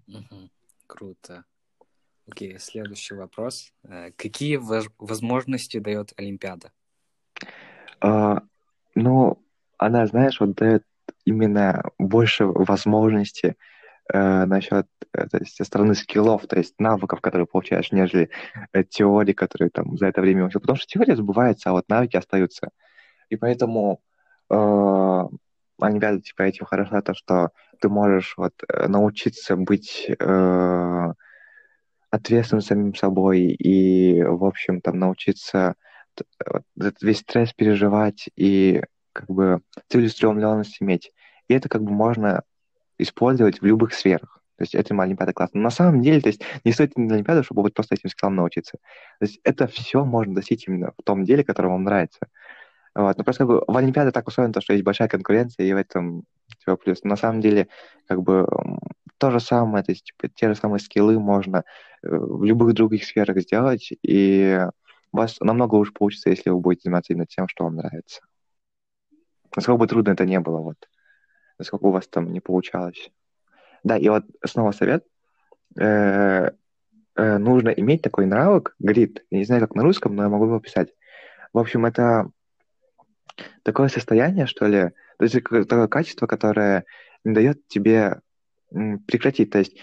Угу. 0.10 0.50
Круто. 0.88 1.46
Окей, 2.28 2.60
следующий 2.60 3.16
вопрос. 3.16 3.74
Э, 3.84 4.12
какие 4.16 4.58
возможности 4.98 5.80
дает 5.80 6.14
Олимпиада? 6.18 6.72
А, 8.02 8.42
ну, 8.96 9.44
она, 9.78 10.06
знаешь, 10.06 10.40
вот 10.40 10.56
дает 10.56 10.84
именно 11.26 11.84
больше 11.98 12.46
возможностей 12.46 13.56
э, 14.14 14.46
насчет 14.46 14.88
э, 15.14 15.28
то 15.28 15.38
есть, 15.38 15.56
со 15.56 15.64
стороны 15.64 15.96
скиллов, 15.96 16.48
то 16.48 16.58
есть 16.58 16.80
навыков, 16.80 17.22
которые 17.22 17.48
получаешь, 17.48 17.92
нежели 17.92 18.30
э, 18.74 18.84
теории, 18.84 19.34
которые 19.34 19.70
там 19.70 19.98
за 19.98 20.08
это 20.08 20.22
время 20.22 20.46
учил. 20.46 20.62
Потому 20.62 20.78
что 20.78 20.88
теория 20.88 21.16
забывается, 21.16 21.70
а 21.70 21.74
вот 21.74 21.90
навыки 21.90 22.18
остаются. 22.18 22.70
И 23.30 23.36
поэтому 23.36 24.02
э, 24.50 25.24
Олимпиада 25.88 26.22
типа 26.22 26.44
этим 26.44 26.66
хороша, 26.66 27.02
то, 27.02 27.14
что 27.14 27.50
ты 27.80 27.90
можешь 27.90 28.34
вот 28.38 28.54
э, 28.68 28.88
научиться 28.88 29.56
быть 29.56 30.10
э, 30.10 31.14
ответственным 32.10 32.62
самим 32.62 32.96
собой 32.96 33.42
и, 33.42 34.22
в 34.24 34.44
общем, 34.46 34.82
там 34.82 35.00
научиться 35.00 35.76
вот, 36.46 36.64
весь 37.02 37.20
стресс 37.20 37.54
переживать 37.54 38.30
и 38.36 38.82
как 39.14 39.28
бы 39.28 39.62
целеустремленность 39.90 40.82
иметь. 40.82 41.12
И 41.48 41.54
это 41.54 41.70
как 41.70 41.84
бы 41.84 41.92
можно 41.92 42.44
использовать 42.98 43.62
в 43.62 43.66
любых 43.66 43.94
сферах. 43.94 44.40
То 44.58 44.64
есть 44.64 44.76
это 44.76 44.94
Олимпиада 44.94 45.32
классно. 45.32 45.60
Но 45.60 45.64
на 45.66 45.70
самом 45.70 46.02
деле, 46.02 46.20
то 46.20 46.28
есть 46.28 46.42
не 46.66 46.74
стоит 46.74 46.98
на 46.98 47.16
Олимпиаду, 47.16 47.44
чтобы 47.44 47.62
вот 47.62 47.74
просто 47.74 47.96
этим 47.96 48.10
скиллам 48.10 48.36
научиться. 48.36 48.78
То 49.20 49.26
есть 49.26 49.40
это 49.46 49.68
все 49.68 50.04
можно 50.04 50.36
достичь 50.36 50.68
именно 50.68 50.92
в 50.98 51.04
том 51.04 51.24
деле, 51.24 51.46
которое 51.46 51.70
вам 51.70 51.86
нравится. 51.86 52.20
Вот. 53.00 53.18
Но 53.18 53.24
просто 53.24 53.46
как 53.46 53.48
бы 53.48 53.64
в 53.66 53.78
Олимпиаде 53.78 54.12
так 54.12 54.28
устроено, 54.28 54.54
то, 54.54 54.60
что 54.60 54.74
есть 54.74 54.84
большая 54.84 55.08
конкуренция, 55.08 55.66
и 55.66 55.74
в 55.74 55.78
этом 55.78 56.24
типа, 56.60 56.76
плюс. 56.76 57.00
Но 57.04 57.12
на 57.12 57.16
самом 57.16 57.40
деле, 57.40 57.70
как 58.08 58.22
бы 58.22 58.46
то 59.18 59.32
же 59.32 59.40
самое, 59.40 59.86
то 59.86 59.94
есть 59.94 60.04
типа, 60.04 60.28
те 60.28 60.50
же 60.50 60.56
самые 60.56 60.82
скиллы 60.82 61.18
можно 61.18 61.64
э, 62.04 62.10
в 62.10 62.44
любых 62.44 62.74
других 62.74 63.06
сферах 63.06 63.40
сделать, 63.40 63.94
и 64.04 64.68
у 65.14 65.18
вас 65.18 65.40
намного 65.40 65.76
лучше 65.76 65.94
получится, 65.94 66.30
если 66.30 66.50
вы 66.50 66.60
будете 66.60 66.84
заниматься 66.84 67.14
именно 67.14 67.26
тем, 67.26 67.48
что 67.48 67.64
вам 67.64 67.78
нравится. 67.78 68.22
Насколько 69.56 69.80
бы 69.80 69.88
трудно 69.88 70.12
это 70.12 70.26
не 70.26 70.40
было, 70.42 70.58
вот. 70.58 70.90
Насколько 71.58 71.86
у 71.86 71.92
вас 71.92 72.06
там 72.08 72.34
не 72.34 72.42
получалось. 72.42 73.12
Да, 73.84 73.98
и 73.98 74.10
вот 74.10 74.26
снова 74.46 74.72
совет. 74.72 75.06
Э, 75.80 76.52
э, 77.16 77.38
нужно 77.38 77.70
иметь 77.70 78.02
такой 78.02 78.26
навык, 78.26 78.76
грид. 78.80 79.24
Я 79.30 79.38
не 79.38 79.46
знаю, 79.46 79.62
как 79.62 79.76
на 79.76 79.84
русском, 79.84 80.18
но 80.18 80.24
я 80.24 80.30
могу 80.30 80.46
его 80.46 80.58
описать. 80.58 80.90
В 81.54 81.60
общем, 81.60 81.86
это 81.86 82.30
такое 83.64 83.88
состояние, 83.90 84.46
что 84.46 84.66
ли, 84.66 84.92
то 85.18 85.24
есть 85.24 85.36
такое 85.44 85.88
качество, 85.88 86.28
которое 86.28 86.86
не 87.24 87.34
дает 87.34 87.68
тебе 87.68 88.22
прекратить. 88.70 89.50
То 89.52 89.60
есть 89.60 89.78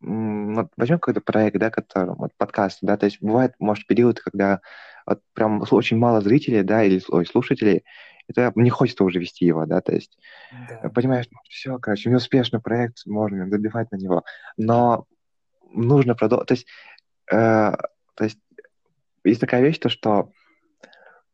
вот 0.00 0.68
возьмем 0.76 0.98
какой-то 0.98 1.20
проект, 1.20 1.58
да, 1.58 1.70
который, 1.70 2.14
вот 2.14 2.32
подкаст, 2.36 2.78
да, 2.82 2.96
то 2.96 3.06
есть 3.06 3.18
бывает, 3.20 3.54
может, 3.58 3.86
период, 3.86 4.20
когда 4.20 4.60
вот 5.06 5.20
прям 5.34 5.62
очень 5.70 5.98
мало 5.98 6.20
зрителей, 6.20 6.62
да, 6.62 6.82
или 6.82 7.02
ой, 7.08 7.26
слушателей, 7.26 7.84
это 8.28 8.52
не 8.54 8.70
хочется 8.70 9.04
уже 9.04 9.18
вести 9.18 9.44
его, 9.44 9.66
да, 9.66 9.80
то 9.80 9.92
есть 9.92 10.18
да. 10.68 10.88
понимаешь, 10.88 11.26
ну, 11.30 11.38
все, 11.48 11.78
короче, 11.78 12.10
неуспешный 12.10 12.60
проект, 12.60 13.04
можно 13.06 13.48
добивать 13.50 13.90
на 13.90 13.96
него, 13.96 14.24
но 14.56 15.04
нужно 15.72 16.14
продолжить, 16.14 16.48
то 16.48 16.54
есть, 16.54 16.66
э, 17.30 17.72
то 18.14 18.24
есть 18.24 18.38
есть 19.24 19.40
такая 19.40 19.62
вещь, 19.62 19.78
то 19.78 19.88
что 19.88 20.32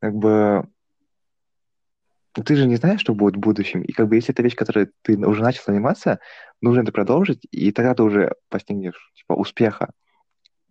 как 0.00 0.14
бы 0.14 0.68
ты 2.42 2.56
же 2.56 2.66
не 2.66 2.76
знаешь, 2.76 3.00
что 3.00 3.14
будет 3.14 3.36
в 3.36 3.40
будущем. 3.40 3.82
И 3.82 3.92
как 3.92 4.08
бы 4.08 4.16
если 4.16 4.32
это 4.32 4.42
вещь, 4.42 4.54
которой 4.54 4.90
ты 5.02 5.16
уже 5.18 5.42
начал 5.42 5.62
заниматься, 5.66 6.20
нужно 6.60 6.82
это 6.82 6.92
продолжить, 6.92 7.46
и 7.50 7.72
тогда 7.72 7.94
ты 7.94 8.02
уже 8.02 8.34
постигнешь 8.48 9.12
типа 9.14 9.34
успеха. 9.34 9.90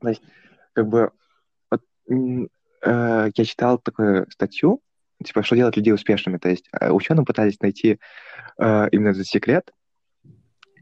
То 0.02 0.10
есть, 0.10 0.22
как 0.74 0.88
бы 0.88 1.12
вот, 1.72 1.82
э, 2.10 3.30
я 3.36 3.46
читал 3.46 3.80
такую 3.80 4.30
статью, 4.30 4.82
типа, 5.24 5.44
что 5.44 5.56
делать 5.56 5.78
людей 5.78 5.94
успешными. 5.94 6.38
То 6.38 6.50
есть 6.50 6.68
э, 6.80 6.92
ученые 6.92 7.26
пытались 7.26 7.60
найти 7.60 8.00
э, 8.60 8.90
именно 8.92 9.10
этот 9.10 9.26
секрет, 9.26 9.72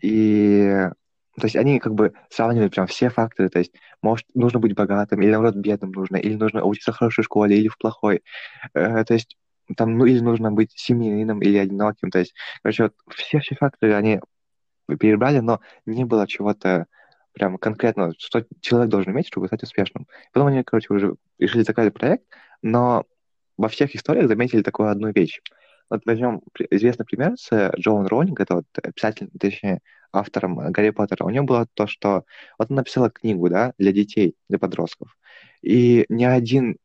и 0.02 0.90
то 1.40 1.46
есть 1.46 1.56
они 1.56 1.80
как 1.80 1.96
бы 1.96 2.13
сравнивают 2.30 2.74
прям 2.74 2.86
все 2.88 3.10
факторы, 3.10 3.50
то 3.50 3.58
есть 3.58 3.74
может 4.02 4.25
нужно 4.36 4.60
быть 4.60 4.75
богатым, 4.75 5.22
или 5.22 5.32
наоборот 5.32 5.56
бедным 5.56 5.92
нужно, 5.92 6.18
или 6.18 6.36
нужно 6.36 6.63
учиться 6.63 6.92
в 6.92 6.98
хорошей 6.98 7.24
школе, 7.24 7.58
или 7.58 7.70
в 7.70 7.78
плохой. 7.78 8.22
Э, 8.74 9.04
то 9.04 9.13
есть 9.13 9.38
там, 9.77 9.98
ну, 9.98 10.05
или 10.05 10.20
нужно 10.20 10.51
быть 10.51 10.72
семьянином, 10.75 11.41
или 11.41 11.58
одиноким. 11.58 12.12
То 12.12 12.20
есть, 12.20 12.34
короче, 12.62 12.84
вот 12.84 12.93
все 13.15 13.39
все 13.39 13.55
факторы 13.55 13.93
они 13.93 14.20
перебрали, 15.00 15.39
но 15.39 15.62
не 15.86 16.05
было 16.05 16.27
чего-то 16.27 16.88
прям 17.34 17.58
конкретного, 17.58 18.13
что 18.17 18.46
человек 18.62 18.89
должен 18.89 19.12
иметь, 19.13 19.27
чтобы 19.27 19.48
стать 19.48 19.63
успешным. 19.63 20.08
Потом 20.32 20.48
они, 20.48 20.63
короче, 20.63 20.93
уже 20.93 21.15
решили 21.39 21.63
закрыть 21.63 21.93
проект, 21.93 22.25
но 22.62 23.05
во 23.58 23.70
всех 23.70 23.96
историях 23.96 24.27
заметили 24.27 24.62
такую 24.62 24.89
одну 24.89 25.12
вещь. 25.12 25.41
Вот 25.89 26.01
возьмем 26.05 26.41
известный 26.70 27.05
пример 27.05 27.34
с 27.38 27.72
Джоан 27.77 28.08
Роулинг, 28.08 28.39
это 28.39 28.55
вот 28.55 28.65
писатель, 28.96 29.29
точнее, 29.39 29.79
автором 30.12 30.55
Гарри 30.72 30.91
Поттера. 30.91 31.25
У 31.25 31.29
него 31.29 31.46
было 31.46 31.67
то, 31.74 31.88
что 31.88 32.24
вот 32.58 32.70
она 32.70 32.77
написала 32.77 33.10
книгу, 33.10 33.50
да, 33.50 33.74
для 33.77 33.91
детей, 33.91 34.36
для 34.48 34.60
подростков. 34.60 35.15
И 35.62 36.05
ни 36.10 36.24
один 36.24 36.77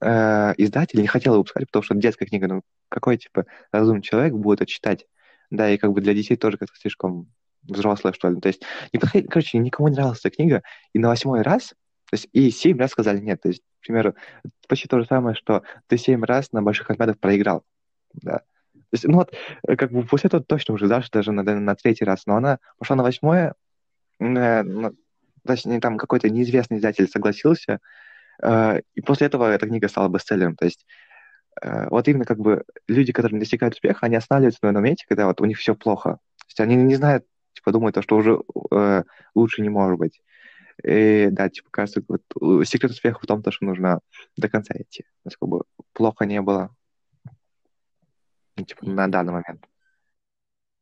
э, 0.00 0.54
издатель 0.56 1.00
не 1.00 1.06
хотел 1.06 1.36
выпускать, 1.36 1.66
потому 1.66 1.82
что 1.82 1.94
детская 1.94 2.26
книга, 2.26 2.48
ну, 2.48 2.62
какой, 2.88 3.18
типа, 3.18 3.46
разумный 3.72 4.02
человек 4.02 4.34
будет 4.34 4.60
это 4.60 4.70
читать? 4.70 5.06
Да, 5.50 5.70
и 5.70 5.78
как 5.78 5.92
бы 5.92 6.00
для 6.00 6.14
детей 6.14 6.36
тоже 6.36 6.58
как-то 6.58 6.76
слишком 6.78 7.28
взрослая, 7.62 8.12
что 8.12 8.28
ли. 8.28 8.40
То 8.40 8.48
есть, 8.48 8.62
не 8.92 8.98
подходит, 8.98 9.30
короче, 9.30 9.58
никому 9.58 9.88
не 9.88 9.94
нравилась 9.94 10.20
эта 10.20 10.30
книга, 10.30 10.62
и 10.92 10.98
на 10.98 11.08
восьмой 11.08 11.42
раз, 11.42 11.74
то 12.10 12.14
есть, 12.14 12.28
и 12.32 12.50
семь 12.50 12.78
раз 12.78 12.92
сказали 12.92 13.20
нет. 13.20 13.40
То 13.42 13.48
есть, 13.48 13.62
к 13.80 13.86
примеру, 13.86 14.14
почти 14.68 14.88
то 14.88 15.00
же 15.00 15.06
самое, 15.06 15.34
что 15.34 15.62
ты 15.88 15.98
семь 15.98 16.24
раз 16.24 16.52
на 16.52 16.62
больших 16.62 16.90
олимпиадах 16.90 17.18
проиграл. 17.18 17.64
Да. 18.14 18.38
То 18.38 18.92
есть, 18.92 19.04
ну 19.04 19.14
вот, 19.14 19.32
э, 19.66 19.76
как 19.76 19.90
бы 19.90 20.04
после 20.04 20.28
этого 20.28 20.42
точно 20.42 20.74
уже 20.74 20.86
даже, 20.86 21.08
даже 21.10 21.32
на, 21.32 21.42
на 21.42 21.74
третий 21.74 22.04
раз, 22.04 22.26
но 22.26 22.36
она 22.36 22.58
пошла 22.78 22.94
на 22.96 23.02
восьмое, 23.02 23.54
э, 24.20 24.62
ну, 24.62 24.92
точнее, 25.44 25.80
там 25.80 25.98
какой-то 25.98 26.30
неизвестный 26.30 26.78
издатель 26.78 27.08
согласился, 27.08 27.80
и 28.42 29.00
после 29.00 29.26
этого 29.26 29.50
эта 29.50 29.66
книга 29.66 29.88
стала 29.88 30.08
бестселлером. 30.08 30.56
То 30.56 30.66
есть, 30.66 30.86
э, 31.62 31.88
вот 31.88 32.06
именно 32.08 32.24
как 32.24 32.38
бы 32.38 32.64
люди, 32.86 33.12
которые 33.12 33.38
достигают 33.40 33.74
успеха, 33.74 34.06
они 34.06 34.16
останавливаются 34.16 34.60
на 34.62 34.72
моменте, 34.72 35.06
когда 35.08 35.26
вот 35.26 35.40
у 35.40 35.44
них 35.44 35.58
все 35.58 35.74
плохо. 35.74 36.18
То 36.38 36.44
есть 36.48 36.60
они 36.60 36.76
не 36.76 36.96
знают, 36.96 37.24
типа 37.54 37.72
думают, 37.72 37.96
что 38.02 38.16
уже 38.16 38.40
э, 38.70 39.02
лучше 39.34 39.62
не 39.62 39.68
может 39.68 39.98
быть. 39.98 40.22
И 40.84 41.28
да, 41.30 41.48
типа, 41.48 41.70
кажется, 41.70 42.02
вот, 42.06 42.22
секрет 42.68 42.90
успеха 42.90 43.20
в 43.22 43.26
том, 43.26 43.42
что 43.50 43.64
нужно 43.64 44.00
до 44.36 44.48
конца 44.48 44.74
идти. 44.76 45.04
Насколько 45.24 45.50
бы 45.50 45.64
плохо 45.92 46.26
не 46.26 46.40
было. 46.42 46.74
Ну, 48.56 48.64
типа, 48.64 48.86
на 48.86 49.08
данный 49.08 49.32
момент. 49.32 49.66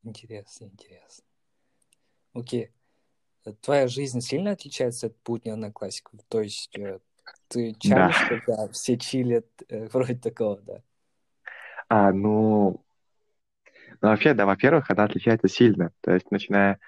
Интересно, 0.03 0.67
интересно. 0.67 1.25
Окей. 2.33 2.71
Твоя 3.61 3.89
жизнь 3.89 4.21
сильно 4.21 4.53
отличается 4.53 5.09
от 5.09 5.17
путни 5.23 5.51
одноклассников? 5.51 6.21
То 6.29 6.41
есть 6.41 6.77
э, 6.77 6.99
ты 7.49 7.75
чалишь, 7.79 8.19
да. 8.21 8.29
когда 8.29 8.69
все 8.69 8.99
чилят, 8.99 9.47
э, 9.69 9.87
вроде 9.93 10.17
такого, 10.17 10.61
да? 10.63 10.83
А, 11.89 12.13
ну, 12.13 12.85
ну, 14.01 14.09
вообще, 14.09 14.35
да, 14.35 14.47
во-первых, 14.47 14.91
она 14.91 15.05
отличается 15.05 15.49
сильно. 15.49 15.91
То 16.01 16.13
есть, 16.13 16.31
начиная 16.31 16.79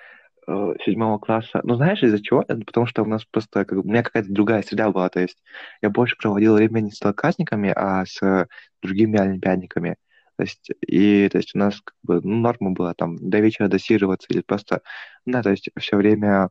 э, 0.47 0.75
седьмого 0.85 1.19
класса. 1.19 1.61
Ну, 1.62 1.76
знаешь, 1.76 2.02
из-за 2.02 2.23
чего? 2.23 2.43
Потому 2.43 2.87
что 2.87 3.02
у 3.02 3.07
нас 3.07 3.25
просто, 3.25 3.64
как, 3.64 3.78
у 3.78 3.88
меня 3.88 4.02
какая-то 4.02 4.33
другая 4.33 4.62
среда 4.62 4.90
была. 4.90 5.09
То 5.09 5.21
есть, 5.21 5.43
я 5.83 5.90
больше 5.90 6.16
проводил 6.16 6.55
время 6.55 6.81
не 6.81 6.90
с 6.90 7.00
одноклассниками, 7.00 7.73
а 7.75 8.05
с 8.05 8.47
другими 8.83 9.19
олимпиадниками. 9.19 9.97
То 10.37 10.43
есть, 10.43 10.71
и, 10.87 11.28
то 11.31 11.38
есть 11.38 11.55
у 11.55 11.59
нас 11.59 11.81
как 11.81 11.95
бы 12.02 12.21
ну, 12.23 12.37
норма 12.37 12.73
была 12.73 12.93
там 12.95 13.16
до 13.16 13.38
вечера 13.38 13.69
досиживаться 13.69 14.26
или 14.31 14.43
просто, 14.43 14.83
да, 15.25 15.43
то 15.43 15.50
есть 15.50 15.71
все 15.78 15.97
время 15.97 16.50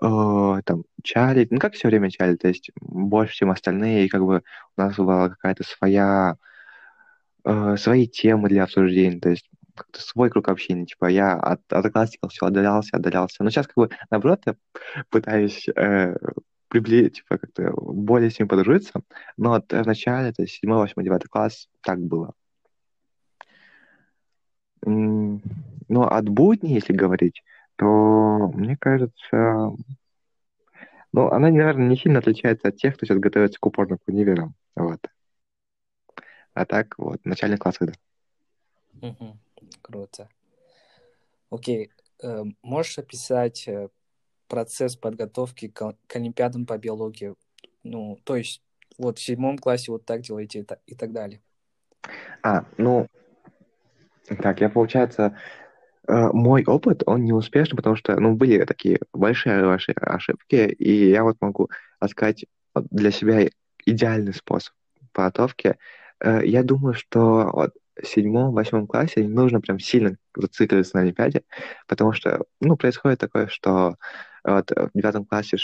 э, 0.00 0.60
там 0.64 0.84
чалить, 1.02 1.50
ну 1.50 1.58
как 1.58 1.74
все 1.74 1.88
время 1.88 2.10
чалить, 2.10 2.40
то 2.40 2.48
есть 2.48 2.70
больше, 2.80 3.34
чем 3.34 3.50
остальные, 3.50 4.06
и 4.06 4.08
как 4.08 4.22
бы 4.24 4.42
у 4.76 4.80
нас 4.80 4.96
была 4.96 5.30
какая-то 5.30 5.64
своя, 5.64 6.36
э, 7.44 7.76
свои 7.78 8.06
темы 8.08 8.48
для 8.48 8.64
обсуждения, 8.64 9.20
то 9.20 9.30
есть 9.30 9.48
как-то 9.74 10.00
свой 10.00 10.30
круг 10.30 10.48
общения, 10.48 10.86
типа 10.86 11.06
я 11.06 11.34
от 11.34 11.60
одноклассников 11.72 12.32
все 12.32 12.46
отдалялся, 12.46 12.96
отдалялся. 12.96 13.42
Но 13.42 13.50
сейчас 13.50 13.66
как 13.66 13.76
бы 13.76 13.90
наоборот 14.10 14.42
я 14.46 14.56
пытаюсь 15.10 15.68
э, 15.74 16.16
приблизить, 16.68 17.16
типа 17.16 17.38
как-то 17.38 17.72
более 17.76 18.30
с 18.30 18.38
ним 18.38 18.48
подружиться, 18.48 19.02
но 19.36 19.50
вот 19.50 19.72
в 19.72 19.86
начале, 19.86 20.32
есть 20.38 20.54
7, 20.60 20.72
8, 20.72 21.02
9 21.02 21.24
класс 21.28 21.68
так 21.82 22.00
было. 22.00 22.34
Ну, 24.86 25.40
от 26.02 26.28
будни, 26.28 26.72
если 26.72 26.92
говорить, 26.92 27.42
то, 27.76 28.50
мне 28.54 28.76
кажется, 28.76 29.72
ну, 31.12 31.28
она, 31.28 31.50
наверное, 31.50 31.88
не 31.88 31.96
сильно 31.96 32.18
отличается 32.18 32.68
от 32.68 32.76
тех, 32.76 32.96
кто 32.96 33.06
сейчас 33.06 33.18
готовится 33.18 33.58
к 33.60 33.66
упорным 33.66 33.98
к 33.98 34.08
универам. 34.08 34.54
Вот. 34.74 35.00
А 36.54 36.64
так, 36.66 36.98
вот, 36.98 37.24
начальный 37.24 37.56
класс, 37.56 37.76
да. 37.80 37.92
Угу. 39.00 39.38
Круто. 39.82 40.28
Окей. 41.50 41.90
Э, 42.22 42.44
можешь 42.62 42.98
описать 42.98 43.68
э, 43.68 43.88
процесс 44.48 44.96
подготовки 44.96 45.68
к, 45.68 45.96
к 46.06 46.16
Олимпиадам 46.16 46.66
по 46.66 46.78
биологии? 46.78 47.34
Ну, 47.82 48.18
то 48.24 48.36
есть, 48.36 48.62
вот 48.98 49.18
в 49.18 49.22
седьмом 49.22 49.58
классе 49.58 49.92
вот 49.92 50.04
так 50.04 50.22
делаете 50.22 50.66
и, 50.86 50.94
так 50.94 51.12
далее. 51.12 51.40
А, 52.42 52.64
ну, 52.76 53.06
так, 54.26 54.60
я, 54.60 54.68
получается, 54.68 55.38
мой 56.06 56.64
опыт, 56.64 57.02
он 57.06 57.24
не 57.24 57.32
успешный, 57.32 57.76
потому 57.76 57.96
что, 57.96 58.18
ну, 58.20 58.34
были 58.34 58.64
такие 58.64 58.98
большие 59.12 59.64
ваши 59.64 59.92
ошибки, 59.92 60.54
и 60.54 61.10
я 61.10 61.22
вот 61.22 61.36
могу 61.40 61.70
сказать 62.08 62.44
для 62.74 63.10
себя 63.10 63.48
идеальный 63.86 64.34
способ 64.34 64.74
подготовки. 65.12 65.76
Э, 66.20 66.40
я 66.44 66.62
думаю, 66.62 66.94
что 66.94 67.50
вот 67.52 67.74
в 68.00 68.06
седьмом, 68.06 68.52
восьмом 68.52 68.86
классе 68.86 69.22
не 69.22 69.28
нужно 69.28 69.60
прям 69.60 69.78
сильно 69.78 70.16
зацикливаться 70.36 70.96
на 70.96 71.02
Олимпиаде, 71.02 71.42
потому 71.86 72.12
что, 72.12 72.44
ну, 72.60 72.76
происходит 72.76 73.20
такое, 73.20 73.46
что 73.46 73.96
вот 74.42 74.70
в 74.70 74.90
девятом 74.94 75.24
классе 75.24 75.56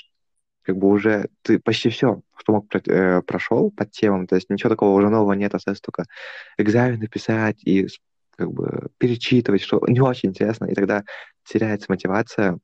как 0.62 0.76
бы 0.76 0.88
уже 0.88 1.28
ты 1.42 1.58
почти 1.58 1.88
все, 1.88 2.22
что 2.36 2.52
мог, 2.52 2.66
э, 2.74 3.22
прошел 3.22 3.70
под 3.70 3.90
темам, 3.90 4.26
то 4.26 4.36
есть 4.36 4.48
ничего 4.48 4.70
такого 4.70 4.96
уже 4.96 5.08
нового 5.08 5.32
нет, 5.32 5.54
остается 5.54 5.82
только 5.82 6.04
экзамены 6.56 7.08
писать 7.08 7.58
и 7.64 7.88
как 8.40 8.52
бы 8.52 8.88
перечитывать, 8.96 9.60
что 9.60 9.82
не 9.86 10.00
очень 10.00 10.30
интересно, 10.30 10.64
и 10.64 10.74
тогда 10.74 11.04
теряется 11.44 11.86
мотивация. 11.90 12.58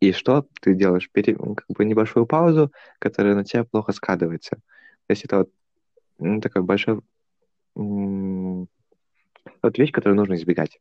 И 0.00 0.12
что 0.12 0.46
ты 0.62 0.74
делаешь? 0.74 1.10
Пере, 1.12 1.34
как 1.34 1.66
бы 1.68 1.84
небольшую 1.84 2.24
паузу, 2.24 2.72
которая 2.98 3.34
на 3.34 3.44
тебя 3.44 3.64
плохо 3.64 3.92
складывается. 3.92 4.56
То 4.56 5.10
есть 5.10 5.26
это 5.26 5.38
вот 5.38 5.50
ну, 6.18 6.40
такой 6.40 6.62
большой 6.62 7.00
вот 7.74 8.68
вещь, 9.76 9.92
которую 9.92 10.16
нужно 10.16 10.34
избегать. 10.34 10.80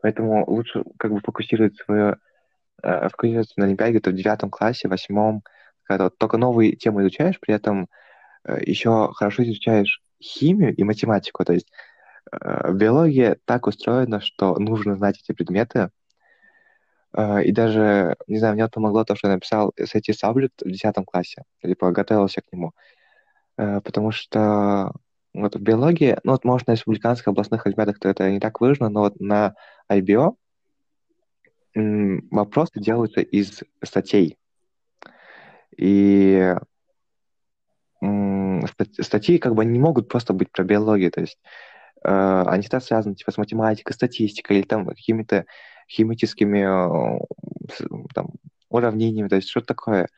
Поэтому 0.00 0.44
лучше 0.48 0.84
как 0.96 1.12
бы 1.12 1.20
фокусировать 1.20 1.76
свое 1.76 2.18
э, 2.82 3.08
фокусироваться 3.08 3.54
на 3.56 3.64
Олимпиаде 3.64 3.98
то 3.98 4.10
в 4.10 4.14
девятом 4.14 4.48
классе, 4.48 4.86
восьмом, 4.86 5.42
когда 5.82 6.04
вот 6.04 6.18
только 6.18 6.36
новые 6.36 6.76
темы 6.76 7.02
изучаешь, 7.02 7.40
при 7.40 7.52
этом 7.54 7.88
э, 8.44 8.60
еще 8.64 9.10
хорошо 9.12 9.42
изучаешь 9.42 10.02
химию 10.22 10.72
и 10.72 10.84
математику. 10.84 11.44
То 11.44 11.54
есть 11.54 11.68
биология 12.72 13.38
так 13.44 13.66
устроена, 13.66 14.20
что 14.20 14.58
нужно 14.58 14.96
знать 14.96 15.20
эти 15.22 15.32
предметы. 15.34 15.90
Э, 17.16 17.42
и 17.42 17.52
даже, 17.52 18.16
не 18.26 18.38
знаю, 18.38 18.54
мне 18.54 18.68
помогло 18.68 19.04
то, 19.04 19.16
что 19.16 19.28
я 19.28 19.34
написал 19.34 19.72
SAT 19.78 20.12
Subject 20.22 20.64
в 20.64 20.70
10 20.70 20.94
классе, 21.06 21.42
типа 21.62 21.90
готовился 21.90 22.40
к 22.40 22.52
нему. 22.52 22.72
Э, 23.56 23.80
потому 23.80 24.10
что 24.12 24.92
вот 25.34 25.56
в 25.56 25.60
биологии, 25.60 26.16
ну 26.24 26.32
вот 26.32 26.44
может 26.44 26.66
на 26.68 26.72
республиканских 26.72 27.28
областных 27.28 27.66
олимпиадах 27.66 27.98
то 27.98 28.08
это 28.08 28.30
не 28.30 28.40
так 28.40 28.60
выражено, 28.60 28.88
но 28.88 29.00
вот 29.00 29.20
на 29.20 29.54
IBO 29.90 30.36
вопросы 31.74 32.72
делаются 32.80 33.20
из 33.20 33.62
статей. 33.84 34.36
И 35.76 36.56
статьи 39.00 39.38
как 39.38 39.54
бы 39.54 39.64
не 39.64 39.78
могут 39.78 40.08
просто 40.08 40.32
быть 40.32 40.50
про 40.50 40.64
биологию, 40.64 41.10
то 41.10 41.20
есть 41.20 41.38
э, 41.42 41.77
они 42.02 42.62
всегда 42.62 42.80
связаны 42.80 43.14
типа, 43.14 43.32
с 43.32 43.38
математикой, 43.38 43.94
статистикой 43.94 44.58
или 44.58 44.64
там 44.64 44.86
какими-то 44.86 45.46
химическими 45.88 46.60
э, 46.60 47.18
там, 48.14 48.28
уравнениями, 48.68 49.28
то 49.28 49.36
есть 49.36 49.48
что-то 49.48 49.66
такое. 49.66 50.08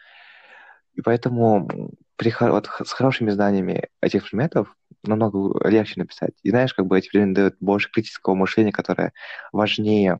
И 0.94 1.02
поэтому 1.02 1.68
при, 2.16 2.34
вот, 2.40 2.68
с 2.84 2.92
хорошими 2.92 3.30
знаниями 3.30 3.88
этих 4.00 4.24
предметов 4.24 4.76
намного 5.04 5.66
легче 5.68 6.00
написать. 6.00 6.32
И 6.42 6.50
знаешь, 6.50 6.74
как 6.74 6.86
бы 6.86 6.98
эти 6.98 7.08
предметы 7.08 7.34
дают 7.34 7.56
больше 7.60 7.90
критического 7.90 8.34
мышления, 8.34 8.72
которое 8.72 9.12
важнее 9.52 10.18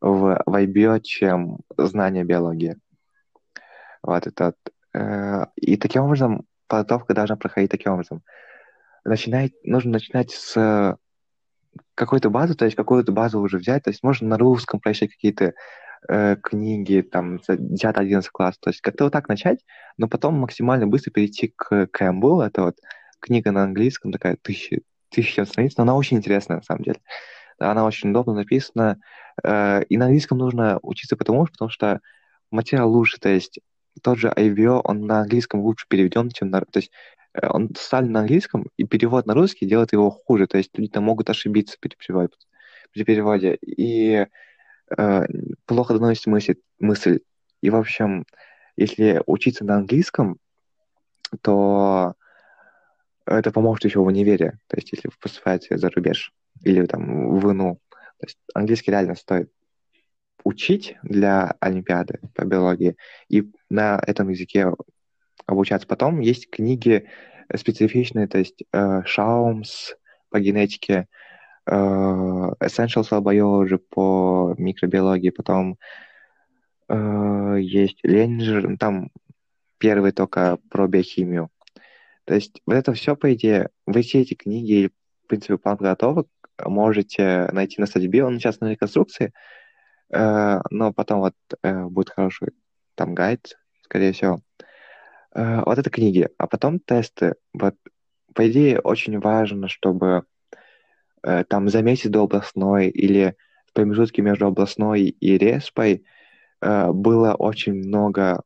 в, 0.00 0.42
в 0.46 0.54
IBO, 0.54 1.00
чем 1.00 1.60
знание 1.76 2.24
биологии. 2.24 2.76
Вот 4.02 4.26
это. 4.26 4.54
Э, 4.94 5.46
и 5.56 5.76
таким 5.76 6.02
образом 6.02 6.46
подготовка 6.66 7.14
должна 7.14 7.36
проходить 7.36 7.70
таким 7.70 7.92
образом 7.92 8.22
начинать, 9.04 9.52
нужно 9.64 9.92
начинать 9.92 10.30
с 10.30 10.98
какой-то 11.94 12.30
базы, 12.30 12.54
то 12.54 12.64
есть 12.64 12.76
какую-то 12.76 13.12
базу 13.12 13.40
уже 13.40 13.58
взять, 13.58 13.84
то 13.84 13.90
есть 13.90 14.02
можно 14.02 14.28
на 14.28 14.38
русском 14.38 14.80
прочитать 14.80 15.10
какие-то 15.10 15.54
э, 16.08 16.36
книги, 16.42 17.02
там, 17.02 17.36
10-11 17.36 18.24
класс, 18.32 18.58
то 18.58 18.70
есть 18.70 18.80
как-то 18.80 19.04
вот 19.04 19.12
так 19.12 19.28
начать, 19.28 19.60
но 19.96 20.08
потом 20.08 20.34
максимально 20.34 20.86
быстро 20.86 21.10
перейти 21.10 21.52
к 21.54 21.86
Кэмпбелл, 21.86 22.40
это 22.42 22.62
вот 22.62 22.76
книга 23.20 23.52
на 23.52 23.64
английском, 23.64 24.12
такая 24.12 24.36
тысяча, 24.40 24.80
тысяча 25.10 25.44
страниц, 25.44 25.76
но 25.76 25.82
она 25.82 25.94
очень 25.94 26.16
интересная, 26.16 26.58
на 26.58 26.62
самом 26.62 26.82
деле. 26.82 27.00
Она 27.58 27.84
очень 27.84 28.10
удобно 28.10 28.32
написана, 28.32 28.98
э, 29.42 29.84
и 29.84 29.96
на 29.96 30.06
английском 30.06 30.38
нужно 30.38 30.78
учиться 30.82 31.16
потому, 31.16 31.44
потому 31.46 31.70
что 31.70 32.00
материал 32.50 32.90
лучше, 32.90 33.20
то 33.20 33.28
есть 33.28 33.60
тот 34.02 34.18
же 34.18 34.28
IVO, 34.28 34.80
он 34.84 35.06
на 35.06 35.20
английском 35.20 35.60
лучше 35.60 35.86
переведен, 35.88 36.30
чем 36.30 36.50
на... 36.50 36.60
То 36.60 36.78
есть 36.78 36.90
Э, 37.34 37.48
он 37.48 37.70
ставлен 37.76 38.12
на 38.12 38.20
английском, 38.20 38.66
и 38.76 38.84
перевод 38.84 39.26
на 39.26 39.34
русский 39.34 39.66
делает 39.66 39.92
его 39.92 40.10
хуже. 40.10 40.46
То 40.46 40.58
есть 40.58 40.76
люди 40.76 40.90
там 40.90 41.04
могут 41.04 41.30
ошибиться 41.30 41.76
при 41.80 41.94
переводе. 41.96 42.34
При 42.92 43.04
переводе 43.04 43.56
и 43.62 44.26
э, 44.96 45.26
плохо 45.66 45.94
доносит 45.94 46.26
мысль, 46.26 46.56
мысль. 46.78 47.20
И, 47.62 47.70
в 47.70 47.76
общем, 47.76 48.24
если 48.76 49.22
учиться 49.26 49.64
на 49.64 49.76
английском, 49.76 50.38
то 51.42 52.14
это 53.26 53.52
поможет 53.52 53.84
еще 53.84 54.00
в 54.00 54.06
универе. 54.06 54.58
То 54.66 54.76
есть, 54.76 54.92
если 54.92 55.08
вы 55.08 55.14
поступаете 55.20 55.78
за 55.78 55.90
рубеж 55.90 56.32
или 56.62 56.84
там 56.86 57.38
в 57.38 57.52
ИНУ. 57.52 57.78
То 58.18 58.26
есть, 58.26 58.38
английский 58.54 58.90
реально 58.90 59.14
стоит 59.14 59.52
учить 60.44 60.96
для 61.02 61.54
Олимпиады 61.60 62.20
по 62.34 62.44
биологии 62.44 62.96
и 63.28 63.50
на 63.68 64.02
этом 64.06 64.28
языке 64.28 64.72
обучаться. 65.46 65.86
Потом 65.86 66.20
есть 66.20 66.50
книги 66.50 67.06
специфичные, 67.54 68.28
то 68.28 68.38
есть 68.38 68.62
э, 68.72 69.02
Шаумс 69.04 69.94
по 70.30 70.40
генетике, 70.40 71.08
э, 71.66 71.70
Essentials 71.72 73.10
of 73.10 73.22
Biology 73.22 73.78
по 73.78 74.54
микробиологии, 74.56 75.30
потом 75.30 75.76
э, 76.88 77.56
есть 77.60 77.98
Ленджер, 78.04 78.76
там 78.78 79.10
первый 79.78 80.12
только 80.12 80.58
про 80.70 80.86
биохимию. 80.86 81.50
То 82.24 82.34
есть 82.34 82.62
вот 82.66 82.74
это 82.74 82.92
все, 82.92 83.16
по 83.16 83.32
идее, 83.34 83.70
вы 83.86 84.02
все 84.02 84.20
эти 84.20 84.34
книги, 84.34 84.90
в 85.24 85.26
принципе, 85.26 85.58
план 85.58 85.76
подготовок 85.76 86.28
можете 86.64 87.48
найти 87.52 87.80
на 87.80 87.86
сайте 87.86 88.06
Био, 88.08 88.26
он 88.26 88.38
сейчас 88.38 88.60
на 88.60 88.70
реконструкции, 88.70 89.32
но 90.12 90.92
потом 90.92 91.20
вот 91.20 91.34
э, 91.62 91.84
будет 91.84 92.10
хороший 92.10 92.48
там 92.94 93.14
гайд 93.14 93.56
скорее 93.82 94.12
всего. 94.12 94.40
Э, 95.34 95.62
вот 95.64 95.78
это 95.78 95.90
книги, 95.90 96.28
а 96.38 96.46
потом 96.46 96.78
тесты. 96.78 97.34
Вот, 97.52 97.74
по 98.34 98.48
идее, 98.50 98.80
очень 98.80 99.18
важно, 99.18 99.68
чтобы 99.68 100.24
э, 101.22 101.44
там 101.44 101.68
за 101.68 101.82
месяц 101.82 102.10
до 102.10 102.22
областной 102.22 102.88
или 102.88 103.36
в 103.66 103.72
промежутке 103.72 104.22
между 104.22 104.46
областной 104.46 105.02
и 105.02 105.38
респой 105.38 106.04
э, 106.60 106.90
было 106.92 107.34
очень 107.34 107.74
много 107.74 108.42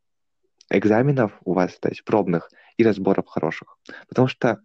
экзаменов 0.70 1.32
у 1.44 1.52
вас, 1.54 1.78
то 1.78 1.88
есть 1.88 2.04
пробных 2.04 2.50
и 2.76 2.84
разборов 2.84 3.26
хороших. 3.26 3.78
Потому 4.08 4.28
что 4.28 4.60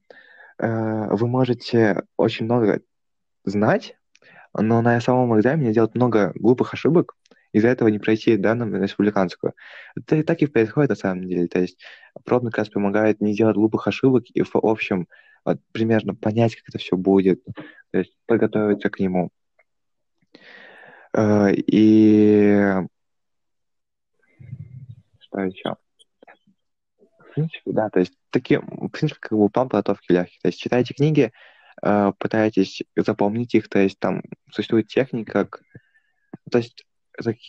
э, 0.58 1.08
вы 1.12 1.28
можете 1.28 2.04
очень 2.18 2.46
много 2.46 2.82
знать, 3.44 3.98
но 4.54 4.82
на 4.82 5.00
самом 5.02 5.38
экзамене 5.38 5.74
делать 5.74 5.96
много 5.96 6.32
глупых 6.36 6.74
ошибок, 6.74 7.16
из-за 7.52 7.70
этого 7.70 7.88
не 7.88 8.00
пройти 8.00 8.38
данным 8.38 8.76
республиканскую. 8.76 9.54
Это 9.96 10.18
и 10.18 10.24
так 10.24 10.42
и 10.42 10.48
происходит 10.48 10.90
на 10.92 10.96
самом 10.96 11.28
деле. 11.28 11.48
То 11.48 11.60
есть 11.60 11.80
пробный 12.24 12.52
как 12.52 12.72
помогает 12.72 13.22
не 13.22 13.36
делать 13.36 13.56
глупых 13.56 13.88
ошибок 13.88 14.26
и 14.34 14.42
в 14.44 14.56
общем 14.56 15.08
вот, 15.46 15.60
примерно 15.72 16.16
понять, 16.16 16.56
как 16.56 16.70
это 16.70 16.78
все 16.78 16.96
будет, 16.98 17.44
то 17.92 18.00
есть 18.00 18.14
подготовиться 18.26 18.90
к 18.90 19.00
нему. 19.00 19.32
Э, 21.14 21.52
и 21.54 22.74
что 25.20 25.42
еще? 25.42 25.76
В 27.20 27.34
принципе, 27.34 27.72
да, 27.72 27.90
то 27.90 28.00
есть 28.00 28.14
такие, 28.32 28.60
в 28.60 28.90
принципе, 28.90 29.20
как 29.22 29.38
бы 29.38 29.50
план 29.50 29.70
подготовки 29.70 30.12
легкий. 30.12 30.40
То 30.42 30.48
есть 30.50 30.60
читайте 30.60 30.94
книги, 30.94 31.32
э, 31.82 32.12
пытаетесь 32.18 32.84
запомнить 32.96 33.56
их, 33.56 33.70
то 33.70 33.80
есть 33.80 34.00
там 34.00 34.22
существует 34.52 34.88
техника, 34.88 35.46
как, 35.46 35.62
то 36.52 36.58
есть 36.60 36.86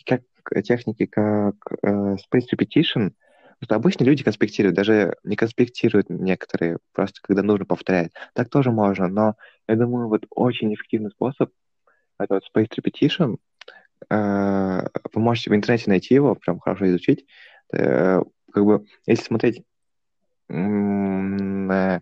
как 0.05 0.21
техники, 0.63 1.05
как 1.05 1.55
э, 1.83 2.15
Space 2.15 2.47
Repetition, 2.53 3.11
что 3.63 3.75
обычно 3.75 4.03
люди 4.05 4.23
конспектируют, 4.23 4.75
даже 4.75 5.15
не 5.23 5.35
конспектируют 5.35 6.09
некоторые, 6.09 6.79
просто 6.93 7.19
когда 7.21 7.43
нужно 7.43 7.65
повторять. 7.65 8.11
Так 8.33 8.49
тоже 8.49 8.71
можно, 8.71 9.07
но 9.07 9.35
я 9.67 9.75
думаю, 9.75 10.07
вот 10.07 10.25
очень 10.29 10.73
эффективный 10.73 11.11
способ 11.11 11.51
это 12.23 12.35
вот 12.35 12.43
Space 12.53 12.69
Repetition. 12.77 13.37
Э, 14.09 14.87
вы 15.13 15.21
можете 15.21 15.49
в 15.49 15.55
интернете 15.55 15.89
найти 15.89 16.13
его, 16.13 16.35
прям 16.35 16.59
хорошо 16.59 16.89
изучить. 16.89 17.25
Э, 17.73 18.21
как 18.51 18.65
бы, 18.65 18.85
если 19.05 19.23
смотреть 19.23 19.63
э, 20.49 21.99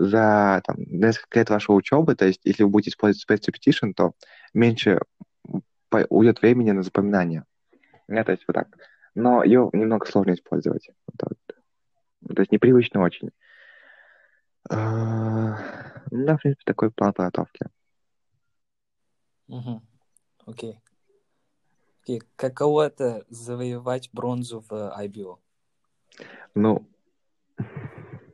за 0.00 0.62
там, 0.64 0.76
несколько 0.78 1.38
лет 1.38 1.50
вашей 1.50 1.76
учебы, 1.76 2.14
то 2.16 2.26
есть 2.26 2.40
если 2.44 2.62
вы 2.62 2.70
будете 2.70 2.90
использовать 2.90 3.28
Space 3.28 3.52
Repetition, 3.52 3.92
то 3.94 4.12
меньше 4.54 5.00
уйдет 6.08 6.40
времени 6.40 6.70
на 6.70 6.82
запоминание. 6.82 7.44
Ну, 8.08 8.24
то 8.24 8.32
есть 8.32 8.44
вот 8.46 8.54
так. 8.54 8.68
Но 9.14 9.44
ее 9.44 9.68
немного 9.72 10.06
сложно 10.06 10.32
использовать. 10.32 10.88
Вот, 11.06 11.28
вот. 12.22 12.34
То 12.34 12.40
есть 12.40 12.52
непривычно 12.52 13.02
очень. 13.02 13.30
Ну, 14.70 14.76
да, 16.10 16.36
в 16.36 16.40
принципе, 16.40 16.62
такой 16.64 16.90
план 16.90 17.12
подготовки. 17.12 17.66
Угу. 19.48 19.82
Окей. 20.46 20.80
Окей. 22.02 22.22
Каково 22.36 22.86
это 22.86 23.24
завоевать 23.28 24.10
бронзу 24.12 24.64
в 24.68 24.72
IBO? 24.98 25.38
Ну, 26.54 26.88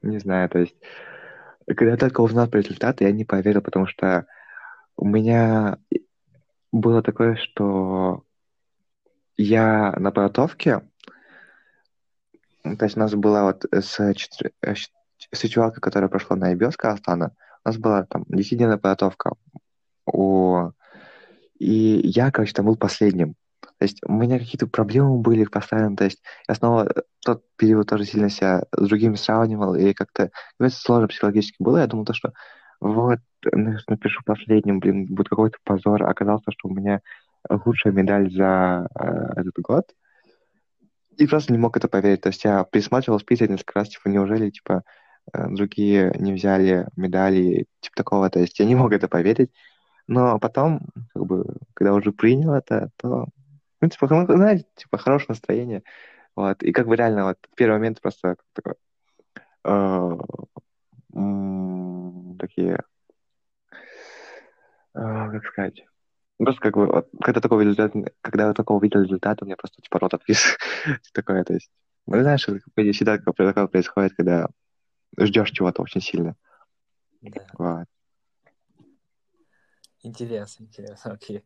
не 0.02 0.18
знаю, 0.18 0.48
то 0.48 0.58
есть, 0.58 0.76
когда 1.66 1.92
я 1.92 1.96
только 1.96 2.20
узнал 2.20 2.48
про 2.48 2.60
результаты, 2.60 3.04
я 3.04 3.12
не 3.12 3.24
поверил, 3.24 3.60
потому 3.60 3.86
что 3.86 4.26
у 4.96 5.06
меня 5.06 5.78
было 6.72 7.02
такое, 7.02 7.36
что 7.36 8.24
я 9.36 9.92
на 9.98 10.10
подготовке, 10.10 10.82
то 12.62 12.84
есть 12.84 12.96
у 12.96 13.00
нас 13.00 13.14
была 13.14 13.44
вот 13.44 13.64
с, 13.70 14.00
э, 14.00 14.74
с 15.32 15.48
чувакой, 15.48 15.80
которая 15.80 16.08
прошла 16.08 16.36
на 16.36 16.54
IBS 16.54 16.72
Казахстана, 16.76 17.32
у 17.64 17.68
нас 17.68 17.78
была 17.78 18.04
там 18.04 18.24
10 18.28 18.58
подготовка. 18.80 19.32
У... 20.06 20.70
И 21.58 22.00
я, 22.04 22.30
короче, 22.30 22.52
там 22.52 22.66
был 22.66 22.76
последним. 22.76 23.34
То 23.78 23.84
есть 23.84 24.00
у 24.04 24.12
меня 24.12 24.38
какие-то 24.38 24.66
проблемы 24.66 25.18
были 25.18 25.44
постоянно. 25.44 25.96
То 25.96 26.04
есть 26.04 26.22
я 26.48 26.54
снова 26.54 26.88
тот 27.24 27.42
период 27.56 27.88
тоже 27.88 28.04
сильно 28.04 28.30
себя 28.30 28.64
с 28.72 28.88
другими 28.88 29.16
сравнивал, 29.16 29.74
и 29.74 29.92
как-то 29.92 30.30
это 30.58 30.70
сложно 30.70 31.08
психологически 31.08 31.62
было. 31.62 31.78
Я 31.78 31.86
думал, 31.86 32.04
то, 32.04 32.14
что 32.14 32.32
вот, 32.80 33.18
напишу 33.52 34.22
последним, 34.24 34.80
блин, 34.80 35.06
будет 35.06 35.28
какой-то 35.28 35.58
позор. 35.64 36.04
Оказалось, 36.04 36.42
что 36.50 36.68
у 36.68 36.74
меня 36.74 37.00
лучшая 37.48 37.92
медаль 37.92 38.30
за 38.30 38.88
э, 38.94 39.40
этот 39.40 39.54
год. 39.62 39.84
И 41.16 41.26
просто 41.26 41.52
не 41.52 41.58
мог 41.58 41.76
это 41.76 41.88
поверить. 41.88 42.22
То 42.22 42.28
есть 42.28 42.44
я 42.44 42.64
присматривал 42.64 43.18
список 43.20 43.48
несколько 43.48 43.80
раз, 43.80 43.88
типа, 43.88 44.08
неужели, 44.08 44.50
типа, 44.50 44.82
э, 45.32 45.48
другие 45.50 46.12
не 46.18 46.32
взяли 46.32 46.86
медали, 46.96 47.66
типа 47.80 47.96
такого. 47.96 48.30
То 48.30 48.40
есть 48.40 48.58
я 48.58 48.66
не 48.66 48.74
мог 48.74 48.92
это 48.92 49.08
поверить. 49.08 49.50
Но 50.06 50.38
потом, 50.38 50.80
как 51.14 51.26
бы, 51.26 51.56
когда 51.74 51.94
уже 51.94 52.12
принял 52.12 52.52
это, 52.52 52.90
то, 52.96 53.26
в 53.76 53.78
принципе, 53.80 54.06
ну, 54.10 54.26
знаете, 54.26 54.66
типа, 54.74 54.98
хорошее 54.98 55.28
настроение. 55.30 55.82
Вот. 56.34 56.62
И 56.62 56.72
как 56.72 56.86
бы 56.86 56.96
реально, 56.96 57.24
вот, 57.24 57.38
в 57.50 57.54
первый 57.54 57.74
момент 57.74 58.00
просто 58.00 58.36
такой, 58.52 58.74
э, 59.64 60.18
такие, 62.38 62.82
э, 64.94 65.30
как 65.30 65.44
сказать, 65.46 65.84
Просто 66.38 66.60
как 66.60 66.74
бы, 66.76 66.86
вот, 66.86 67.08
когда 67.22 67.40
такого 67.40 67.62
результат, 67.62 67.92
когда 68.20 68.48
я 68.48 68.52
такого 68.52 68.76
увидел 68.76 69.00
результат, 69.02 69.40
у 69.40 69.46
меня 69.46 69.56
просто 69.56 69.80
типа 69.80 69.98
рот 69.98 70.12
отвис. 70.14 70.58
Такое, 71.14 71.44
то 71.44 71.54
есть, 71.54 71.70
ну, 72.06 72.20
знаешь, 72.20 72.42
всегда 72.42 73.16
такое 73.16 73.66
происходит, 73.68 74.12
когда 74.14 74.48
ждешь 75.18 75.50
чего-то 75.50 75.82
очень 75.82 76.02
сильно. 76.02 76.36
Да. 77.22 77.46
Вот. 77.54 77.86
Интересно, 80.02 80.64
интересно, 80.64 81.12
окей. 81.12 81.42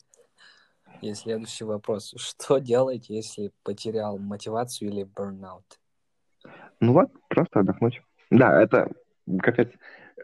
И 1.00 1.14
следующий 1.14 1.64
вопрос. 1.64 2.14
Что 2.16 2.59
делать, 2.59 3.09
если 3.09 3.53
потерял 3.62 4.18
мотивацию 4.18 4.90
или 4.90 5.05
бурнаут? 5.05 5.79
Ну 6.81 6.92
вот, 6.92 7.11
просто 7.29 7.61
отдохнуть. 7.61 8.03
Да, 8.31 8.62
это 8.62 8.90
капец 9.42 9.70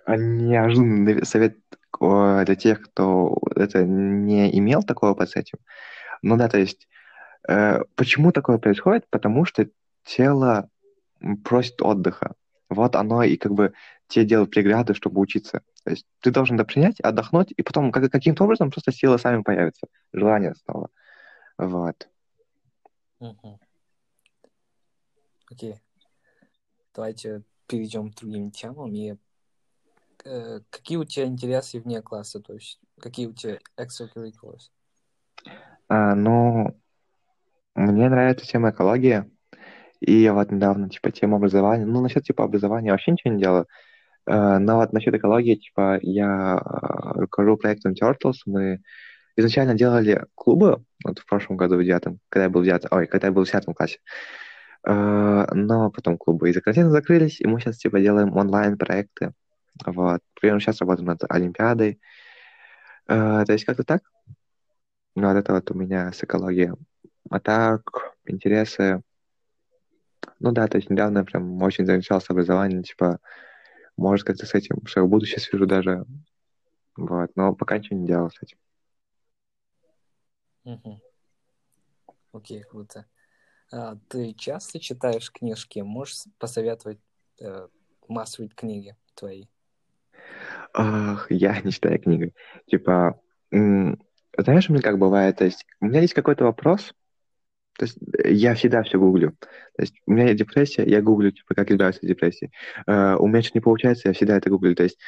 неожиданный 0.06 1.24
совет 1.24 1.58
для 2.00 2.54
тех, 2.56 2.82
кто 2.82 3.38
это 3.54 3.84
не 3.84 4.56
имел 4.58 4.82
такого 4.82 5.24
с 5.24 5.34
этим. 5.36 5.58
Ну 6.22 6.36
да, 6.36 6.48
то 6.48 6.58
есть, 6.58 6.88
э, 7.48 7.80
почему 7.94 8.32
такое 8.32 8.58
происходит? 8.58 9.06
Потому 9.10 9.44
что 9.44 9.68
тело 10.04 10.68
просит 11.44 11.80
отдыха. 11.80 12.34
Вот 12.68 12.96
оно 12.96 13.22
и 13.22 13.36
как 13.36 13.52
бы 13.52 13.72
те 14.08 14.24
делают 14.24 14.50
преграды, 14.50 14.94
чтобы 14.94 15.20
учиться. 15.20 15.62
То 15.86 15.92
есть 15.92 16.04
ты 16.20 16.32
должен 16.32 16.56
это 16.56 16.64
принять, 16.64 17.00
отдохнуть, 17.00 17.52
и 17.56 17.62
потом 17.62 17.92
как, 17.92 18.10
каким-то 18.10 18.44
образом 18.44 18.70
просто 18.70 18.90
силы 18.92 19.18
сами 19.18 19.42
появятся, 19.42 19.86
желание 20.12 20.54
снова. 20.56 20.90
Вот. 21.56 22.08
Угу. 23.20 23.60
Окей. 25.50 25.80
Давайте 26.92 27.42
перейдем 27.66 28.10
к 28.10 28.16
другим 28.16 28.50
темам 28.50 28.92
и 28.92 29.16
Э, 30.26 30.60
какие 30.70 30.98
у 30.98 31.04
тебя 31.04 31.26
интересы 31.26 31.78
вне 31.78 32.02
класса, 32.02 32.40
то 32.40 32.54
есть 32.54 32.80
какие 33.00 33.26
у 33.26 33.32
тебя 33.32 33.58
extracurriculars? 33.78 34.70
А, 35.88 36.16
ну, 36.16 36.76
мне 37.76 38.08
нравится 38.08 38.44
тема 38.44 38.70
экологии, 38.70 39.30
и 40.00 40.22
я 40.22 40.34
вот 40.34 40.50
недавно, 40.50 40.90
типа, 40.90 41.12
тему 41.12 41.36
образования, 41.36 41.84
ну, 41.84 42.00
насчет, 42.00 42.24
типа, 42.24 42.42
образования 42.42 42.90
вообще 42.90 43.12
ничего 43.12 43.34
не 43.34 43.40
делаю, 43.40 43.66
но 44.26 44.76
вот 44.76 44.92
насчет 44.92 45.14
экологии, 45.14 45.56
типа, 45.56 45.98
я 46.02 46.60
uh, 46.64 47.20
руковожу 47.20 47.56
проектом 47.56 47.92
Turtles, 47.92 48.38
мы 48.46 48.82
изначально 49.36 49.74
делали 49.74 50.26
клубы, 50.34 50.82
вот 51.04 51.18
в 51.18 51.26
прошлом 51.26 51.56
году 51.56 51.76
в 51.76 51.84
девятом, 51.84 52.18
когда 52.28 52.44
я 52.44 52.50
был 52.50 52.62
в 52.62 52.64
девятом, 52.64 52.90
ой, 52.92 53.06
когда 53.06 53.28
я 53.28 53.32
был 53.32 53.42
в 53.42 53.46
десятом 53.46 53.74
классе, 53.74 53.98
uh, 54.86 55.46
но 55.54 55.90
потом 55.90 56.18
клубы 56.18 56.50
из-за 56.50 56.60
карантина 56.60 56.90
закрылись, 56.90 57.40
и 57.40 57.46
мы 57.46 57.60
сейчас, 57.60 57.78
типа, 57.78 58.00
делаем 58.00 58.36
онлайн-проекты, 58.36 59.32
вот. 59.84 60.20
Прямо 60.40 60.60
сейчас 60.60 60.80
работаем 60.80 61.06
над 61.06 61.22
Олимпиадой. 61.28 62.00
Э, 63.08 63.44
то 63.46 63.52
есть 63.52 63.64
как-то 63.64 63.84
так. 63.84 64.02
Ну, 65.14 65.28
вот 65.28 65.36
это 65.36 65.52
вот 65.52 65.70
у 65.70 65.74
меня 65.74 66.12
с 66.12 66.22
экологией. 66.24 66.72
А 67.30 67.40
так, 67.40 68.14
интересы... 68.26 69.02
Ну 70.40 70.52
да, 70.52 70.66
то 70.66 70.76
есть 70.76 70.90
недавно 70.90 71.24
прям 71.24 71.62
очень 71.62 71.86
заинтересовался 71.86 72.32
образованием, 72.32 72.82
типа, 72.82 73.20
может, 73.96 74.26
как-то 74.26 74.46
с 74.46 74.54
этим, 74.54 74.76
в 74.84 75.06
будущее 75.08 75.40
свяжу 75.40 75.66
даже. 75.66 76.04
Вот, 76.96 77.30
но 77.36 77.54
пока 77.54 77.78
ничего 77.78 77.98
не 77.98 78.06
делал 78.06 78.30
с 78.30 78.42
этим. 78.42 78.58
Угу. 80.64 81.00
Окей, 82.32 82.62
круто. 82.62 83.06
А, 83.72 83.96
ты 84.08 84.32
часто 84.34 84.80
читаешь 84.80 85.30
книжки? 85.30 85.80
Можешь 85.80 86.24
посоветовать 86.38 86.98
э, 87.40 87.68
массовые 88.08 88.48
книги 88.48 88.96
твои? 89.14 89.46
Ах, 90.72 91.30
я 91.30 91.60
не 91.62 91.70
читаю 91.70 92.00
книги. 92.00 92.34
Типа, 92.66 93.20
знаешь, 93.50 94.68
у 94.68 94.72
меня 94.72 94.82
как 94.82 94.98
бывает, 94.98 95.36
то 95.38 95.44
есть 95.44 95.66
у 95.80 95.86
меня 95.86 96.00
есть 96.00 96.14
какой-то 96.14 96.44
вопрос, 96.44 96.94
То 97.78 97.84
есть 97.84 97.98
э, 98.18 98.32
я 98.32 98.54
всегда 98.54 98.82
все 98.82 98.98
гуглю. 98.98 99.32
То 99.76 99.82
есть 99.82 99.94
у 100.06 100.12
меня 100.12 100.32
депрессия, 100.34 100.84
я 100.84 101.02
гуглю, 101.02 101.32
типа, 101.32 101.54
как 101.54 101.70
избавиться 101.70 102.00
от 102.02 102.08
депрессии. 102.08 102.50
Uh, 102.88 103.16
у 103.16 103.26
меня 103.26 103.42
что-то 103.42 103.58
не 103.58 103.62
получается, 103.62 104.08
я 104.08 104.14
всегда 104.14 104.36
это 104.36 104.50
гуглю. 104.50 104.74
То 104.74 104.84
есть 104.84 104.98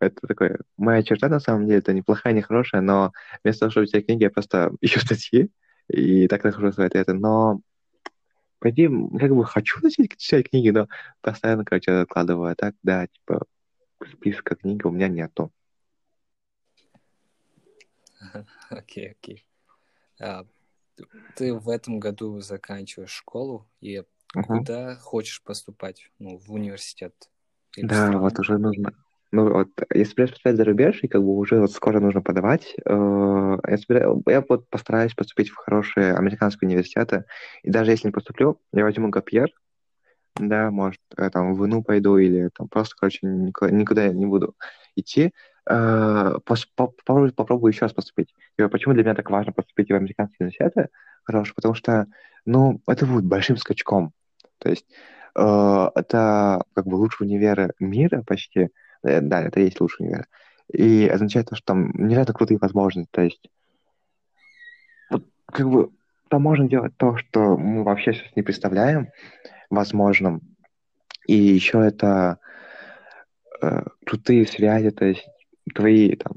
это 0.00 0.26
такое, 0.26 0.58
моя 0.76 1.02
черта, 1.02 1.28
на 1.28 1.40
самом 1.40 1.66
деле, 1.66 1.78
это 1.78 1.92
неплохая, 1.92 2.32
не 2.32 2.42
хорошая, 2.42 2.80
но 2.80 3.12
вместо 3.42 3.60
того, 3.60 3.70
чтобы 3.70 3.86
читать 3.86 4.06
книги, 4.06 4.24
я 4.24 4.30
просто 4.30 4.72
ищу 4.80 5.00
статьи, 5.00 5.50
и 5.88 6.28
так 6.28 6.44
нахожу 6.44 6.72
свои 6.72 6.86
ответы. 6.86 7.12
Но 7.14 7.60
пойди, 8.58 8.88
как 9.18 9.34
бы 9.34 9.44
хочу 9.44 9.80
начать 9.82 10.16
читать 10.16 10.50
книги, 10.50 10.70
но 10.70 10.88
постоянно, 11.20 11.64
короче, 11.64 11.92
откладываю. 11.92 12.52
А 12.52 12.54
так, 12.54 12.74
да, 12.82 13.06
типа, 13.06 13.44
списка 14.10 14.56
книг 14.56 14.84
у 14.86 14.90
меня 14.90 15.08
нету. 15.08 15.52
Окей, 18.70 19.10
окей. 19.10 19.44
А, 20.18 20.46
ты 21.34 21.54
в 21.54 21.68
этом 21.68 21.98
году 21.98 22.40
заканчиваешь 22.40 23.10
школу, 23.10 23.66
и 23.80 24.02
куда 24.32 24.96
хочешь 24.96 25.42
поступать? 25.42 26.10
Ну, 26.18 26.38
в 26.38 26.52
университет? 26.52 27.14
Да, 27.76 28.12
вот 28.12 28.38
уже 28.38 28.58
нужно. 28.58 28.92
Ну, 29.32 29.52
вот, 29.52 29.68
если 29.92 30.14
поступать 30.14 30.56
за 30.56 30.64
рубеж, 30.64 31.00
и 31.02 31.08
как 31.08 31.20
бы 31.20 31.36
уже 31.36 31.60
вот 31.60 31.72
скоро 31.72 31.98
нужно 31.98 32.22
подавать, 32.22 32.76
э, 32.84 33.58
я, 33.68 33.78
собираюсь, 33.78 34.22
я 34.28 34.44
вот 34.48 34.68
постараюсь 34.68 35.12
поступить 35.14 35.48
в 35.48 35.56
хорошие 35.56 36.14
американские 36.14 36.68
университеты, 36.68 37.24
и 37.64 37.70
даже 37.70 37.90
если 37.90 38.06
не 38.06 38.12
поступлю, 38.12 38.60
я 38.72 38.84
возьму 38.84 39.08
гапьер, 39.08 39.50
да, 40.36 40.70
может, 40.70 41.00
я, 41.18 41.30
там 41.30 41.54
в 41.54 41.66
ИНУ 41.66 41.82
пойду 41.82 42.16
или 42.16 42.48
там 42.56 42.68
просто, 42.68 42.94
короче, 42.96 43.26
никуда, 43.26 43.72
никуда 43.72 44.08
не 44.08 44.26
буду 44.26 44.54
идти, 44.94 45.32
попробую, 45.64 47.32
попробую 47.32 47.72
еще 47.72 47.86
раз 47.86 47.92
поступить. 47.92 48.34
И 48.58 48.66
почему 48.66 48.94
для 48.94 49.02
меня 49.02 49.14
так 49.14 49.30
важно 49.30 49.52
поступить 49.52 49.90
в 49.90 49.94
американские 49.94 50.36
университеты 50.40 50.88
хорошие? 51.22 51.54
Потому 51.54 51.74
что, 51.74 52.06
ну, 52.44 52.80
это 52.86 53.06
будет 53.06 53.24
большим 53.24 53.56
скачком. 53.56 54.12
То 54.58 54.70
есть 54.70 54.86
э, 55.34 55.88
это 55.94 56.64
как 56.74 56.86
бы 56.86 56.96
лучшие 56.96 57.28
универы 57.28 57.72
мира 57.78 58.22
почти. 58.26 58.70
Э, 59.02 59.20
да, 59.20 59.42
это 59.42 59.60
есть 59.60 59.80
лучший 59.80 60.06
универ. 60.06 60.26
И 60.72 61.06
означает 61.06 61.48
то, 61.48 61.56
что 61.56 61.66
там 61.66 61.90
невероятно 61.94 62.34
крутые 62.34 62.58
возможности. 62.58 63.10
То 63.10 63.22
есть 63.22 63.48
вот, 65.10 65.24
как 65.46 65.68
бы 65.68 65.90
там 66.28 66.42
можно 66.42 66.68
делать 66.68 66.96
то, 66.96 67.16
что 67.16 67.56
мы 67.56 67.84
вообще 67.84 68.12
сейчас 68.12 68.34
не 68.36 68.42
представляем 68.42 69.08
возможным. 69.70 70.40
И 71.26 71.34
еще 71.34 71.80
это 71.84 72.38
э, 73.62 73.82
крутые 74.04 74.46
связи, 74.46 74.90
то 74.90 75.04
есть 75.04 75.26
твои 75.74 76.16
там 76.16 76.34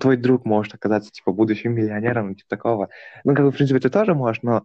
твой 0.00 0.16
друг 0.16 0.44
может 0.44 0.74
оказаться, 0.74 1.10
типа, 1.10 1.32
будущим 1.32 1.74
миллионером, 1.74 2.34
типа 2.34 2.48
такого. 2.48 2.88
Ну, 3.24 3.34
как 3.34 3.44
бы, 3.44 3.50
в 3.50 3.56
принципе, 3.56 3.80
ты 3.80 3.90
тоже 3.90 4.14
можешь, 4.14 4.42
но, 4.42 4.64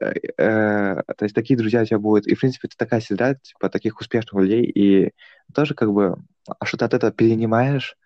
э, 0.00 0.12
э, 0.36 1.02
то 1.16 1.24
есть, 1.24 1.34
такие 1.34 1.56
друзья 1.56 1.82
у 1.82 1.84
тебя 1.84 1.98
будут. 1.98 2.26
И, 2.26 2.34
в 2.34 2.40
принципе, 2.40 2.68
ты 2.68 2.76
такая 2.76 3.00
среда, 3.00 3.34
типа, 3.34 3.68
таких 3.68 4.00
успешных 4.00 4.34
людей, 4.42 4.64
и 4.64 5.12
тоже, 5.54 5.74
как 5.74 5.92
бы, 5.92 6.16
а 6.58 6.64
что 6.64 6.76
ты 6.76 6.84
от 6.84 6.94
этого 6.94 7.12
перенимаешь, 7.12 7.96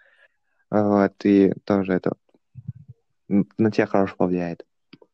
вот, 0.71 1.15
и 1.25 1.53
тоже 1.65 1.95
это 1.95 2.13
на 3.29 3.71
тебя 3.71 3.87
хорошо 3.87 4.17
повлияет. 4.17 4.65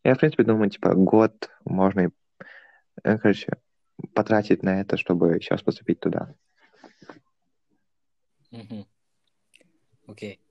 Я, 0.05 0.15
в 0.15 0.19
принципе, 0.19 0.45
думаю, 0.45 0.71
типа, 0.71 0.95
год 0.95 1.51
можно, 1.65 2.07
и, 2.07 2.09
э, 3.05 3.19
короче, 3.19 3.53
потратить 4.15 4.63
на 4.63 4.81
это, 4.81 4.97
чтобы 4.97 5.39
сейчас 5.41 5.63
поступить 5.63 6.01
туда. 6.01 6.35
Окей. 10.07 10.35
Okay. 10.35 10.47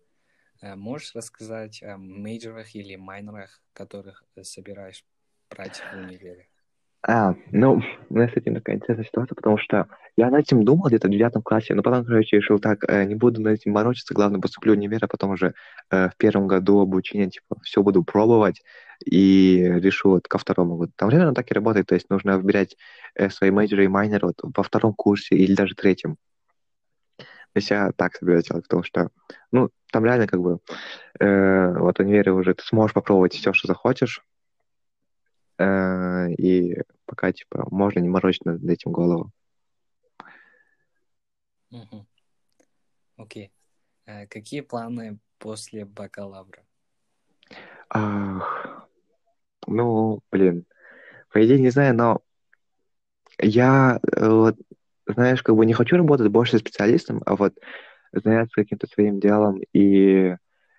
Э, 0.61 0.75
можешь 0.75 1.13
рассказать 1.15 1.83
о 1.83 1.97
мейджорах 1.97 2.75
или 2.75 2.95
майнерах, 2.95 3.61
которых 3.73 4.23
собираешь 4.41 5.03
брать 5.49 5.81
в 5.91 5.97
универе? 5.97 6.47
А, 7.07 7.35
ну, 7.51 7.83
у 8.09 8.15
нас 8.15 8.31
с 8.31 8.35
этим 8.35 8.55
такая 8.55 8.77
интересная 8.77 9.05
ситуация, 9.05 9.35
потому 9.35 9.59
что 9.59 9.87
я 10.17 10.31
над 10.31 10.41
этим 10.41 10.65
думал 10.65 10.87
где-то 10.87 11.07
в 11.07 11.11
девятом 11.11 11.43
классе, 11.43 11.75
но 11.75 11.83
потом, 11.83 12.03
короче, 12.03 12.37
решил 12.37 12.57
так, 12.57 12.83
э, 12.87 13.03
не 13.05 13.13
буду 13.13 13.41
над 13.41 13.59
этим 13.59 13.73
морочиться, 13.73 14.15
главное, 14.15 14.41
поступлю 14.41 14.73
в 14.73 14.77
универ, 14.77 15.03
а 15.03 15.07
потом 15.07 15.31
уже 15.31 15.53
э, 15.91 16.09
в 16.09 16.17
первом 16.17 16.47
году 16.47 16.79
обучения, 16.79 17.29
типа, 17.29 17.57
все 17.61 17.83
буду 17.83 18.03
пробовать, 18.03 18.63
и 19.05 19.71
решу 19.75 20.11
вот 20.11 20.27
ко 20.27 20.39
второму 20.39 20.77
году. 20.77 20.93
Там 20.95 21.09
реально 21.09 21.35
так 21.35 21.51
и 21.51 21.53
работает, 21.53 21.85
то 21.85 21.93
есть 21.93 22.09
нужно 22.09 22.39
выбирать 22.39 22.75
э, 23.13 23.29
свои 23.29 23.51
мейджоры 23.51 23.85
и 23.85 23.87
майнеры 23.87 24.27
вот 24.27 24.39
во 24.41 24.63
втором 24.63 24.95
курсе 24.95 25.35
или 25.35 25.53
даже 25.53 25.75
третьем. 25.75 26.17
То 27.55 27.59
есть 27.59 27.69
я 27.69 27.93
так 27.93 28.13
собираюсь 28.17 28.43
делать, 28.43 28.65
потому 28.65 28.83
что, 28.83 29.11
ну, 29.53 29.69
там 29.89 30.03
реально 30.03 30.27
как 30.27 30.41
бы 30.41 30.59
э, 31.21 31.77
вот 31.79 31.97
в 31.97 32.01
универе 32.01 32.33
уже 32.33 32.53
ты 32.53 32.61
сможешь 32.65 32.93
попробовать 32.93 33.33
все, 33.33 33.53
что 33.53 33.69
захочешь, 33.69 34.21
э, 35.57 36.33
и 36.33 36.81
пока, 37.05 37.31
типа, 37.31 37.65
можно 37.71 38.01
не 38.01 38.09
морочить 38.09 38.43
над 38.43 38.61
этим 38.65 38.91
голову. 38.91 39.31
Угу. 41.71 42.05
Окей. 43.15 43.53
Э, 44.05 44.27
какие 44.27 44.59
планы 44.59 45.19
после 45.37 45.85
бакалавра? 45.85 46.65
Ах, 47.87 48.85
ну, 49.65 50.19
блин, 50.29 50.65
по 51.31 51.41
идее, 51.45 51.61
не 51.61 51.69
знаю, 51.69 51.95
но 51.95 52.21
я 53.39 54.01
э, 54.11 54.27
вот 54.27 54.57
знаешь, 55.07 55.43
как 55.43 55.55
бы 55.55 55.65
не 55.65 55.73
хочу 55.73 55.97
работать 55.97 56.27
больше 56.29 56.57
специалистом, 56.57 57.21
а 57.25 57.35
вот 57.35 57.53
заняться 58.11 58.53
каким-то 58.55 58.87
своим 58.87 59.19
делом 59.19 59.59
и 59.73 60.35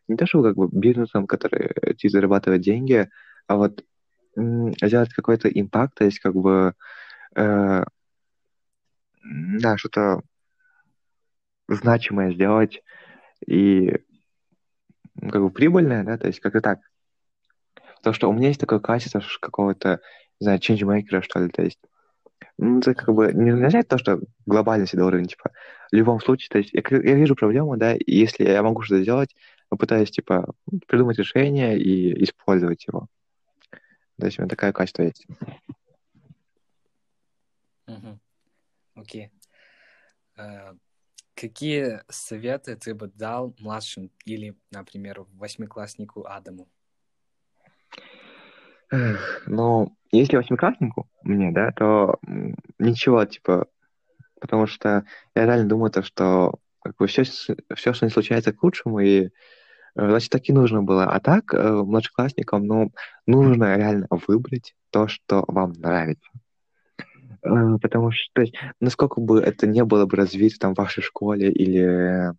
не 0.09 0.17
то, 0.17 0.27
что 0.27 0.43
как 0.43 0.57
бы 0.57 0.69
бизнесом, 0.71 1.27
который 1.27 1.95
тебе 1.97 2.11
зарабатывает 2.11 2.63
деньги, 2.63 3.09
а 3.47 3.57
вот 3.57 3.85
сделать 4.37 5.13
какой-то 5.13 5.49
импакт, 5.49 5.95
то 5.97 6.05
есть 6.05 6.19
как 6.21 6.35
бы 6.35 6.75
э, 7.35 7.85
да, 9.25 9.77
что-то 9.77 10.23
значимое 11.69 12.33
сделать 12.33 12.83
и 13.47 13.99
как 15.21 15.43
бы 15.43 15.51
прибыльное, 15.51 16.05
да, 16.05 16.19
то 16.19 16.27
есть 16.27 16.41
как-то 16.41 16.61
так. 16.61 16.81
Потому 17.99 18.15
что 18.15 18.29
у 18.29 18.33
меня 18.33 18.49
есть 18.49 18.61
такое 18.61 18.79
качество 18.79 19.23
какого-то, 19.41 20.01
не 20.41 20.45
знаю, 20.45 20.59
ченджмейкера, 20.59 21.23
что 21.23 21.41
ли, 21.41 21.49
то 21.49 21.63
есть 21.63 21.81
ну, 22.59 22.79
это 22.79 22.95
как 22.95 23.15
бы 23.15 23.33
не 23.33 23.51
означает 23.51 23.89
то, 23.89 23.99
что 23.99 24.21
глобальный 24.47 24.87
всегда 24.87 25.07
уровень, 25.07 25.27
типа, 25.27 25.51
в 25.93 25.95
любом 25.95 26.21
случае, 26.21 26.49
то 26.51 26.59
есть 26.59 26.73
я, 26.73 26.83
я 26.91 27.15
вижу 27.15 27.35
проблему, 27.35 27.77
да, 27.77 27.95
и 27.95 28.15
если 28.15 28.45
я 28.45 28.63
могу 28.63 28.83
что-то 28.83 29.03
сделать, 29.03 29.37
попытаюсь, 29.69 30.11
типа, 30.11 30.55
придумать 30.87 31.19
решение 31.19 31.79
и 31.79 32.25
использовать 32.25 32.87
его. 32.87 33.09
То 34.19 34.27
есть 34.27 34.39
у 34.39 34.43
меня 34.43 34.49
такое 34.49 34.73
качество 34.73 35.03
есть. 35.03 35.27
Окей. 38.95 39.31
А, 40.37 40.75
какие 41.35 42.01
советы 42.09 42.77
ты 42.77 42.95
бы 42.95 43.09
дал 43.09 43.55
младшим 43.59 44.11
или, 44.25 44.57
например, 44.71 45.27
восьмикласснику 45.35 46.25
Адаму? 46.27 46.69
Ну, 49.47 49.97
если 50.13 50.37
восьмикласснику 50.37 51.09
мне, 51.23 51.53
да, 51.53 51.73
то 51.73 52.19
ничего, 52.79 53.25
типа, 53.25 53.67
потому 54.41 54.67
что 54.67 55.05
я 55.35 55.47
реально 55.47 55.69
думаю, 55.69 55.91
то, 55.91 56.03
что 56.03 56.55
как 56.83 56.97
бы 56.97 57.07
все, 57.07 57.25
все, 57.25 57.93
что 57.93 58.07
не 58.07 58.11
случается 58.11 58.53
к 58.53 58.63
лучшему, 58.63 59.01
и 59.01 59.25
э, 59.25 59.29
значит, 59.95 60.31
так 60.31 60.49
и 60.49 60.53
нужно 60.53 60.83
было. 60.83 61.05
А 61.05 61.21
так, 61.21 61.53
э, 61.53 61.73
младшеклассникам, 61.73 62.65
ну, 62.67 62.93
нужно 63.27 63.77
реально 63.77 64.07
выбрать 64.11 64.75
то, 64.91 65.09
что 65.09 65.45
вам 65.49 65.73
нравится. 65.73 66.31
Э, 67.43 67.79
потому 67.83 68.13
что, 68.13 68.31
то 68.35 68.43
есть, 68.43 68.55
насколько 68.81 69.21
бы 69.21 69.41
это 69.41 69.67
не 69.67 69.85
было 69.85 70.07
бы 70.07 70.17
развито 70.17 70.59
там 70.59 70.75
в 70.75 70.79
вашей 70.79 71.03
школе 71.03 71.51
или 71.51 72.33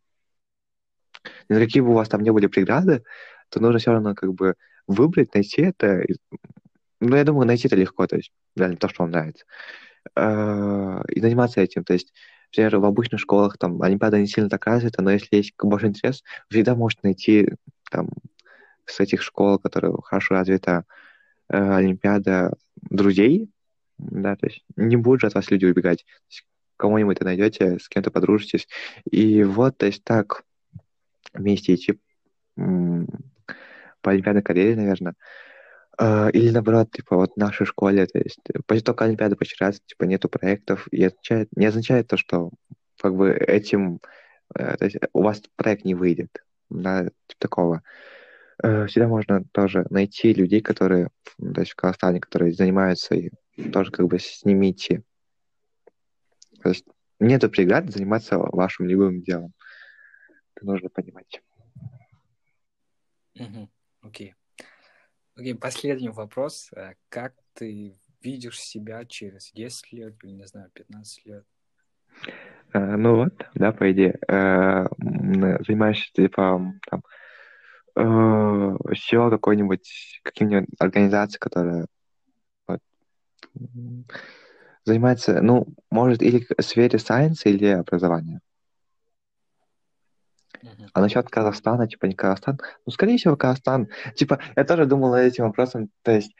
какие 1.50 1.82
бы 1.82 1.90
у 1.90 1.94
вас 1.94 2.08
там 2.08 2.22
не 2.22 2.32
были 2.32 2.48
преграды, 2.48 3.04
то 3.50 3.60
нужно 3.60 3.80
все 3.80 3.92
равно 3.92 4.16
как 4.16 4.34
бы 4.34 4.56
выбрать, 4.88 5.34
найти 5.34 5.62
это. 5.62 6.04
Ну, 7.00 7.16
я 7.16 7.24
думаю, 7.24 7.46
найти 7.46 7.68
это 7.68 7.76
легко, 7.76 8.08
то 8.08 8.16
есть, 8.16 8.32
реально 8.56 8.78
то, 8.78 8.90
что 8.90 9.04
вам 9.04 9.12
нравится. 9.12 9.46
А, 10.16 11.04
и 11.10 11.20
заниматься 11.20 11.62
этим. 11.62 11.84
То 11.84 11.94
есть, 11.94 12.14
например, 12.52 12.78
в 12.80 12.86
обычных 12.86 13.20
школах 13.20 13.58
там 13.58 13.82
Олимпиада 13.82 14.20
не 14.20 14.28
сильно 14.28 14.50
так 14.50 14.66
развита, 14.66 15.02
но 15.02 15.12
если 15.12 15.36
есть 15.36 15.54
большой 15.62 15.90
интерес, 15.90 16.24
всегда 16.50 16.76
можете 16.76 17.02
найти 17.04 17.50
там 17.92 18.10
с 18.86 19.00
этих 19.00 19.22
школ, 19.22 19.60
которые 19.60 19.94
хорошо 20.04 20.36
развита 20.36 20.86
э, 21.50 21.58
Олимпиада, 21.58 22.54
друзей, 22.82 23.50
да, 23.98 24.36
то 24.36 24.48
есть 24.48 24.64
не 24.76 24.96
будут 24.96 25.22
же 25.22 25.28
от 25.28 25.34
вас 25.34 25.50
люди 25.52 25.66
убегать. 25.66 26.06
Кого-нибудь 26.78 27.20
вы 27.20 27.26
найдете, 27.26 27.80
с 27.80 27.90
кем-то 27.90 28.12
подружитесь. 28.12 28.68
И 29.10 29.44
вот, 29.44 29.78
то 29.78 29.88
есть 29.88 30.04
так 30.04 30.44
вместе 31.34 31.76
идти 31.76 32.00
по 34.08 34.12
олимпиадной 34.12 34.42
карьере, 34.42 34.78
наверное. 34.78 35.16
Uh, 36.00 36.32
или 36.32 36.52
наоборот, 36.52 36.92
типа, 36.92 37.18
вот 37.18 37.34
в 37.34 37.38
нашей 37.38 37.66
школе, 37.66 38.06
то 38.06 38.20
есть, 38.20 38.40
почти 38.66 38.86
только 38.86 39.04
Олимпиада 39.04 39.36
почти 39.36 39.62
раз, 39.62 39.82
типа, 39.86 40.06
нету 40.06 40.30
проектов, 40.30 40.88
и 40.92 41.04
означает, 41.04 41.50
не 41.58 41.66
означает 41.66 42.08
то, 42.08 42.16
что, 42.16 42.52
как 43.02 43.16
бы, 43.16 43.32
этим, 43.32 44.00
uh, 44.58 44.78
то 44.78 44.86
есть, 44.86 44.96
у 45.12 45.24
вас 45.24 45.42
проект 45.58 45.84
не 45.84 45.94
выйдет, 45.94 46.30
да, 46.70 47.04
типа 47.04 47.40
такого. 47.40 47.82
э, 48.64 48.88
всегда 48.88 49.08
можно 49.08 49.44
тоже 49.52 49.86
найти 49.90 50.34
людей, 50.34 50.62
которые, 50.62 51.10
то 51.38 51.60
есть 51.60 51.72
в 51.72 51.76
Казахстане, 51.76 52.20
которые 52.20 52.54
занимаются 52.54 53.16
и 53.16 53.32
тоже 53.74 53.92
как 53.92 54.08
бы 54.08 54.20
с 54.20 54.44
ними 54.46 54.72
идти. 54.72 55.02
То 56.64 56.70
есть 56.70 56.86
нету 57.20 57.50
преград 57.50 57.92
заниматься 57.92 58.38
вашим 58.38 58.88
любым 58.88 59.22
делом. 59.22 59.54
Это 60.56 60.66
нужно 60.66 60.90
понимать. 60.90 61.42
Угу. 63.36 63.70
Окей. 64.08 64.36
Окей, 65.36 65.54
последний 65.54 66.10
вопрос. 66.10 66.70
Э, 66.74 66.94
как 67.10 67.34
ты 67.54 68.00
видишь 68.22 68.60
себя 68.60 69.06
через 69.06 69.52
10 69.52 69.92
лет 69.92 70.16
или, 70.24 70.32
не 70.32 70.48
знаю, 70.48 70.70
15 70.74 71.26
лет? 71.26 71.46
Uh, 72.74 72.96
ну 72.98 73.16
вот, 73.16 73.34
да, 73.54 73.72
по 73.72 73.92
идее, 73.92 74.18
uh, 74.30 74.88
занимаешься 75.66 76.12
типа 76.14 76.74
там 76.90 77.04
SEO 77.96 79.30
какой-нибудь, 79.30 80.22
каким-нибудь 80.24 80.70
организацией, 80.80 81.40
которая 81.40 81.88
вот, 82.68 82.80
занимается, 84.86 85.42
ну, 85.42 85.68
может, 85.92 86.22
или 86.22 86.46
в 86.58 86.62
сфере 86.62 86.98
science, 86.98 87.42
или 87.46 87.68
образования. 87.68 88.40
Uh-huh. 90.64 90.90
А 90.94 91.02
насчет 91.02 91.30
Казахстана, 91.30 91.88
типа 91.88 92.06
не 92.06 92.16
Казахстан, 92.16 92.60
ну, 92.86 92.92
скорее 92.92 93.18
всего, 93.18 93.36
Казахстан. 93.36 93.88
Типа, 94.16 94.40
я 94.56 94.64
тоже 94.64 94.86
думал 94.86 95.12
над 95.12 95.22
этим 95.22 95.46
вопросом, 95.46 95.90
то 96.04 96.12
есть 96.12 96.34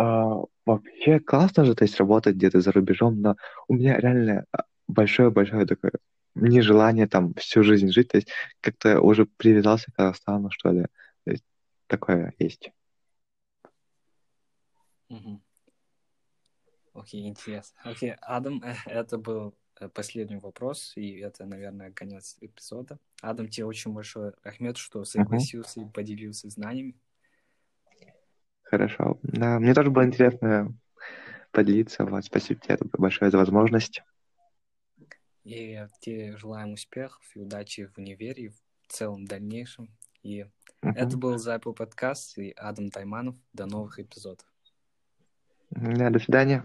Uh, 0.00 0.46
вообще 0.64 1.20
классно 1.20 1.66
же, 1.66 1.74
то 1.74 1.84
есть 1.84 1.98
работать 1.98 2.36
где-то 2.36 2.62
за 2.62 2.72
рубежом, 2.72 3.20
но 3.20 3.36
у 3.68 3.74
меня 3.74 3.98
реально 3.98 4.46
большое-большое 4.88 5.66
такое 5.66 5.92
нежелание 6.34 7.06
там 7.06 7.34
всю 7.34 7.62
жизнь 7.62 7.90
жить, 7.90 8.08
то 8.08 8.16
есть 8.16 8.28
как-то 8.60 9.00
уже 9.00 9.26
привязался 9.26 9.90
к 9.92 9.96
Казахстану, 9.96 10.50
что 10.50 10.70
ли. 10.70 10.86
То 11.24 11.30
есть 11.30 11.44
такое 11.86 12.32
есть. 12.38 12.70
Окей, 16.94 17.28
интересно. 17.28 17.78
Окей, 17.84 18.14
Адам, 18.20 18.62
э, 18.64 18.74
это 18.86 19.18
был 19.18 19.48
э, 19.48 19.52
последний 19.88 20.36
вопрос, 20.36 20.92
и 20.96 21.18
это, 21.18 21.44
наверное, 21.44 21.92
конец 21.92 22.36
эпизода. 22.40 22.98
Адам, 23.20 23.48
тебе 23.48 23.66
очень 23.66 23.92
большое 23.92 24.34
Ахмед, 24.42 24.76
что 24.76 25.04
согласился 25.04 25.80
uh-huh. 25.80 25.88
и 25.88 25.92
поделился 25.92 26.48
знаниями. 26.50 26.94
Хорошо. 28.62 29.18
Да, 29.22 29.58
мне 29.58 29.74
тоже 29.74 29.90
было 29.90 30.04
интересно 30.04 30.74
поделиться. 31.50 32.04
Вот, 32.04 32.24
спасибо 32.24 32.60
тебе 32.60 32.78
большое 32.98 33.30
за 33.30 33.38
возможность. 33.38 34.02
И 35.44 35.84
тебе 36.00 36.36
желаем 36.36 36.72
успехов 36.72 37.22
и 37.34 37.40
удачи 37.40 37.86
в 37.86 37.98
универе 37.98 38.44
и 38.44 38.48
в 38.48 38.56
целом 38.88 39.24
дальнейшем. 39.24 39.88
И 40.22 40.40
uh-huh. 40.40 40.92
это 40.94 41.16
был 41.18 41.36
Запил 41.38 41.74
подкаст 41.74 42.38
и 42.38 42.52
Адам 42.52 42.90
Тайманов. 42.90 43.36
До 43.52 43.66
новых 43.66 43.98
эпизодов. 43.98 44.46
Да, 45.70 46.10
до 46.10 46.18
свидания. 46.18 46.64